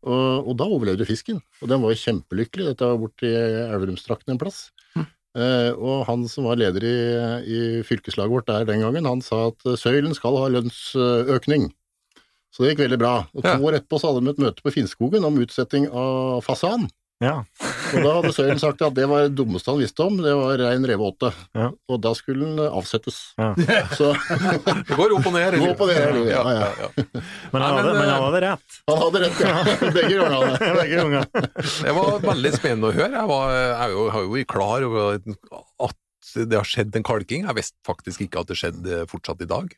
Og, 0.08 0.48
og 0.48 0.56
da 0.56 0.66
overlevde 0.72 1.04
fisken, 1.08 1.42
og 1.60 1.68
den 1.68 1.84
var 1.84 1.92
jo 1.92 2.00
kjempelykkelig. 2.00 2.70
Dette 2.72 2.88
var 2.94 3.00
borti 3.02 3.28
Elverumstrakten 3.28 4.32
en 4.34 4.40
plass. 4.40 4.62
Eh, 5.32 5.70
og 5.72 6.02
han 6.04 6.26
som 6.28 6.44
var 6.44 6.58
leder 6.60 6.84
i, 6.84 6.96
i 7.48 7.60
fylkeslaget 7.88 8.32
vårt 8.34 8.46
der 8.50 8.66
den 8.68 8.82
gangen, 8.84 9.06
han 9.08 9.22
sa 9.24 9.46
at 9.48 9.64
eh, 9.64 9.78
Søylen 9.80 10.12
skal 10.16 10.36
ha 10.36 10.50
lønnsøkning. 10.52 11.70
Så 12.52 12.64
det 12.66 12.74
gikk 12.74 12.82
veldig 12.84 12.98
bra. 13.00 13.14
Og 13.32 13.40
to 13.46 13.54
Ja. 13.54 13.60
år 13.64 13.78
etterpå 13.78 13.96
så 14.00 14.10
hadde 14.12 14.26
de 14.26 14.34
et 14.34 14.42
møte 14.44 14.60
på 14.64 14.72
Finnskogen 14.74 15.24
om 15.24 15.38
utsetting 15.40 15.86
av 15.88 16.42
fasan. 16.44 16.84
Ja. 17.22 17.34
Og 17.92 17.98
da 18.02 18.12
hadde 18.16 18.32
Søren 18.34 18.58
sagt 18.58 18.82
at 18.82 18.94
det 18.96 19.04
var 19.06 19.26
det 19.28 19.34
dummeste 19.38 19.70
han 19.70 19.78
visste 19.78 20.02
om, 20.02 20.16
det 20.24 20.32
var 20.34 20.58
rein 20.58 20.84
reveåte. 20.88 21.30
Ja. 21.54 21.68
Og 21.92 22.00
da 22.02 22.12
skulle 22.18 22.48
den 22.48 22.62
avsettes. 22.66 23.18
Ja. 23.38 23.52
Så 23.98 24.10
Det 24.18 24.96
går 24.98 25.14
opp 25.18 25.28
og 25.30 25.36
ned. 25.36 25.46
eller? 25.52 25.62
Gå 25.62 25.76
på 25.78 25.88
det 25.90 25.98
her. 26.00 26.18
Ja, 26.26 26.42
Ja, 26.42 26.54
ja, 26.56 26.70
ja. 26.82 26.88
ja. 26.98 27.22
Men 27.52 27.62
han 27.62 27.76
hadde, 27.78 27.92
men 27.94 28.02
eh, 28.08 28.12
han 28.16 28.26
hadde 28.26 28.42
rett. 28.46 28.78
han 28.90 29.00
hadde 29.04 29.22
rett, 29.26 29.42
ja. 29.46 29.54
Begge 29.98 30.18
gangene 30.18 30.52
det. 30.56 30.72
Begge 30.80 31.02
ganger. 31.02 31.30
Det 31.86 31.96
var 32.00 32.18
veldig 32.26 32.52
spennende 32.58 32.90
å 32.90 32.96
høre. 32.96 33.12
Jeg, 33.20 33.30
var, 33.34 33.54
jeg 33.54 33.72
er 33.86 33.96
jeg 33.96 34.14
har 34.16 34.26
jo 34.26 34.44
klar 34.56 34.88
over 34.90 35.20
at 35.86 35.98
det 36.32 36.56
har 36.56 36.66
skjedd 36.68 36.96
en 36.96 37.04
kalking. 37.06 37.46
Jeg 37.46 37.58
visste 37.58 37.76
faktisk 37.86 38.22
ikke 38.26 38.42
at 38.42 38.50
det 38.50 38.56
skjedde 38.58 39.02
fortsatt 39.10 39.42
i 39.44 39.48
dag. 39.50 39.72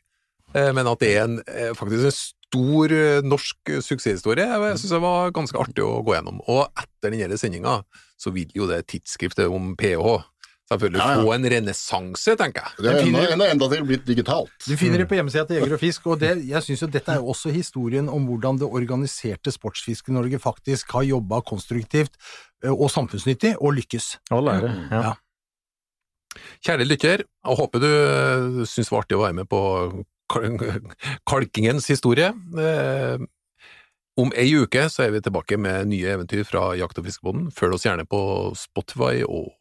Eh, 0.55 0.71
Men 0.73 0.87
at 0.87 1.01
det 1.03 1.09
er 1.17 1.23
en, 1.27 1.39
eh, 1.51 1.73
faktisk 1.75 2.07
en 2.09 2.15
stor 2.55 2.91
eh, 2.95 3.21
norsk 3.27 3.73
suksesshistorie, 3.83 4.45
jeg 4.47 4.79
synes 4.79 4.95
det 4.95 5.01
var 5.03 5.33
ganske 5.35 5.59
artig 5.59 5.83
å 5.83 5.99
gå 6.07 6.15
gjennom. 6.15 6.39
Og 6.47 6.65
etter 6.79 7.11
denne 7.11 7.37
sendinga 7.37 7.81
så 8.17 8.31
vil 8.31 8.47
jo 8.55 8.67
det 8.69 8.85
tidsskriftet 8.87 9.51
om 9.51 9.73
PH 9.75 10.23
selvfølgelig 10.65 10.97
Ja, 10.97 11.07
ja. 11.13 11.21
få 11.21 11.33
en 11.35 11.43
renessanse, 11.51 12.33
tenker 12.39 12.63
jeg. 12.63 12.71
Det 12.79 12.87
er 12.89 12.95
enda, 12.97 13.03
finner- 13.05 13.33
enda, 13.35 13.47
enda 13.53 13.67
til 13.69 13.83
blitt 13.85 14.05
digitalt. 14.07 14.49
Du 14.65 14.71
finner 14.79 14.97
det 15.03 15.05
på 15.11 15.13
hjemmesida 15.19 15.43
til 15.45 15.59
Jeger 15.59 15.75
og 15.75 15.81
Fisk, 15.83 16.07
og 16.09 16.23
det, 16.23 16.31
jeg 16.47 16.63
syns 16.65 16.81
jo 16.81 16.87
dette 16.89 17.11
er 17.13 17.19
jo 17.21 17.27
også 17.35 17.51
historien 17.53 18.07
om 18.09 18.25
hvordan 18.25 18.57
det 18.63 18.65
organiserte 18.65 19.53
Sportsfiske-Norge 19.53 20.39
faktisk 20.41 20.95
har 20.97 21.05
jobba 21.05 21.43
konstruktivt 21.45 22.15
eh, 22.63 22.71
og 22.73 22.89
samfunnsnyttig, 22.89 23.53
og 23.61 23.75
lykkes. 23.77 24.15
Og 24.33 24.41
lære. 24.47 24.71
Ja. 24.89 25.03
Ja. 25.11 25.13
Kjære 26.65 26.85
lytter, 26.89 27.21
jeg 27.29 27.57
håper 27.61 27.79
du 27.85 27.87
eh, 27.91 28.65
syns 28.67 28.89
det 28.89 28.91
var 28.95 29.05
artig 29.05 29.19
å 29.19 29.21
være 29.21 29.37
med 29.43 29.47
på 29.51 29.61
kalkingens 30.29 31.87
historie. 31.91 32.31
Eh, 32.59 33.17
Om 34.17 34.29
ei 34.39 34.47
uke 34.55 34.85
så 34.87 35.03
er 35.03 35.09
vi 35.11 35.19
tilbake 35.19 35.57
med 35.59 35.89
nye 35.91 36.07
eventyr 36.13 36.45
fra 36.47 36.69
Jakt- 36.79 37.01
og 37.01 37.03
fiskebåten. 37.03 37.49
Følg 37.51 37.73
oss 37.75 37.83
gjerne 37.83 38.05
på 38.07 38.19
Spotify 38.55 39.25
og 39.27 39.51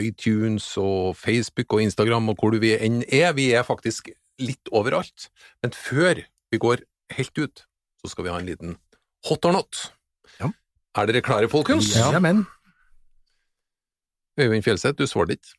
iTunes 0.00 0.70
og 0.80 1.18
Facebook 1.20 1.74
og 1.76 1.82
Instagram 1.84 2.30
og 2.32 2.38
hvor 2.40 2.54
du 2.54 2.56
vi 2.62 2.70
enn 2.78 3.02
er. 3.12 3.34
Vi 3.36 3.50
er 3.52 3.66
faktisk 3.68 4.08
litt 4.40 4.72
overalt. 4.72 5.28
Men 5.60 5.74
før 5.76 6.22
vi 6.50 6.58
går 6.62 6.80
helt 7.12 7.42
ut, 7.44 7.66
så 8.00 8.08
skal 8.08 8.24
vi 8.24 8.32
ha 8.32 8.38
en 8.40 8.48
liten 8.48 8.78
hot 9.28 9.44
or 9.44 9.52
not. 9.52 9.90
Ja. 10.40 10.48
Er 10.96 11.10
dere 11.12 11.20
klare, 11.20 11.52
folkens? 11.52 11.92
Ja, 11.92 12.08
men 12.24 12.46
Øyvind 14.40 14.64
Fjellseth, 14.64 14.96
du 14.96 15.04
svarte 15.04 15.36
ikke. 15.36 15.52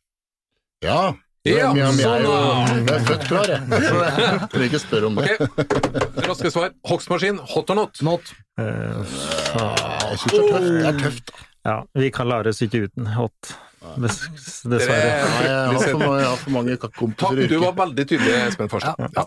Ja. 0.81 1.13
Ja, 1.49 1.71
men 1.73 1.95
mye, 1.97 2.03
jeg 2.03 2.21
jo 2.21 2.21
sånn 2.21 2.25
da. 2.27 2.73
jeg 2.77 2.93
er 2.93 3.05
født 3.07 3.23
klar, 3.25 3.47
jeg. 3.49 3.61
Så 3.81 4.01
jeg 4.05 4.49
trenger 4.51 4.65
ikke 4.67 4.81
spørre 4.83 5.07
om 5.07 5.15
det. 5.17 5.23
Ok, 5.41 6.19
raske 6.27 6.51
svar. 6.53 6.73
Hogstmaskin, 6.85 7.39
hot 7.53 7.71
or 7.73 7.79
not? 7.79 8.01
not. 8.05 8.33
Uh, 8.61 9.01
Jeg 9.01 10.19
syns 10.21 10.35
det 10.35 10.41
er 10.41 10.51
tøft. 10.51 10.69
Det 10.69 10.91
er 10.91 10.99
tøft. 11.01 11.33
ja, 11.65 11.75
vi 11.97 12.11
kan 12.13 12.29
lære 12.29 12.53
oss 12.53 12.61
ikke 12.61 12.83
uten 12.85 13.09
hot. 13.15 13.53
Dessverre. 13.97 14.75
er 14.77 15.31
Nei, 15.31 15.47
jeg 15.47 15.73
har 15.73 15.87
for 15.87 16.03
mange, 16.03 16.19
jeg 16.21 16.29
har 16.29 16.37
for 16.43 16.53
mange 16.53 16.77
kompiser 16.83 17.41
i 17.41 17.47
du 17.49 17.57
var 17.63 17.73
veldig 17.79 18.05
tydelig, 18.11 18.35
Espen 18.45 18.69
Farsen. 18.69 19.09
Ja. 19.17 19.25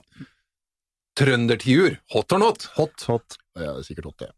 Trøndertiur, 1.18 1.96
hot 2.14 2.32
or 2.34 2.40
not? 2.42 2.68
Hot, 2.78 2.94
hot, 3.10 3.36
Ja, 3.58 3.72
det 3.74 3.82
er 3.82 3.88
sikkert 3.88 4.12
hot, 4.12 4.22
det. 4.22 4.30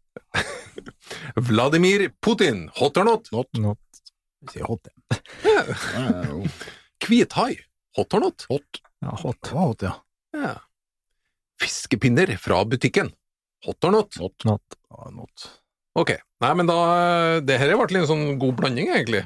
Vladimir 1.49 2.07
Putin, 2.25 2.67
hot 2.81 2.97
or 2.97 3.05
not? 3.05 3.29
not. 3.61 4.01
Vi 4.41 4.57
sier 4.57 4.65
hot, 4.69 4.81
det. 4.89 5.21
Ja, 5.45 5.63
ja. 5.69 6.41
Hvithai, 7.07 7.53
hot 7.97 8.13
or 8.17 8.25
not? 8.27 8.45
Hot. 8.51 8.81
Ja, 9.03 9.15
hot. 9.23 9.51
Hot, 9.53 9.85
ja. 9.85 9.93
Ja. 10.35 10.55
Fiskepinner 11.61 12.35
fra 12.41 12.61
butikken, 12.65 13.11
hot 13.65 13.87
or 13.87 13.95
not? 13.95 14.19
Hot. 14.21 14.45
Not. 14.45 14.77
Ja, 14.91 15.09
not. 15.15 15.49
Ok. 15.97 16.13
Nei, 16.43 16.53
men 16.53 16.67
da 16.69 16.77
Det 17.41 17.57
her 17.57 17.73
ble 17.79 18.03
en 18.03 18.09
sånn 18.09 18.25
god 18.41 18.59
blanding, 18.59 18.91
egentlig. 18.93 19.23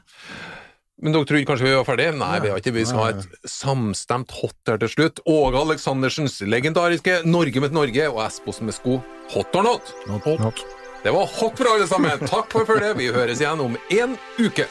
Men 1.01 1.15
dere 1.15 1.25
trodde 1.25 1.47
kanskje 1.49 1.65
vi 1.65 1.73
var 1.73 1.87
ferdige? 1.87 2.13
Nei, 2.13 2.35
vi 2.43 2.51
har 2.53 2.61
ikke. 2.61 2.75
Vi 2.75 2.85
skal 2.85 3.01
ha 3.01 3.09
et 3.15 3.47
samstemt 3.49 4.31
hot 4.37 4.69
her 4.69 4.77
til 4.83 4.91
slutt. 4.93 5.21
Åge 5.25 5.57
Aleksandersens 5.57 6.37
legendariske 6.45 7.23
Norge 7.25 7.63
med 7.63 7.73
Norge 7.73 8.05
og 8.11 8.21
Esposen 8.27 8.69
med 8.69 8.77
sko. 8.77 8.99
Hot 9.33 9.57
or 9.57 9.65
not? 9.65 9.91
Not. 10.07 10.61
Det 11.01 11.13
var 11.15 11.25
hot 11.39 11.57
for 11.57 11.71
alle 11.73 11.89
sammen. 11.89 12.21
Takk 12.29 12.53
for 12.53 12.69
følget. 12.69 12.93
Vi 13.01 13.09
høres 13.09 13.41
igjen 13.41 13.63
om 13.65 13.79
en 13.97 14.13
uke. 14.37 14.69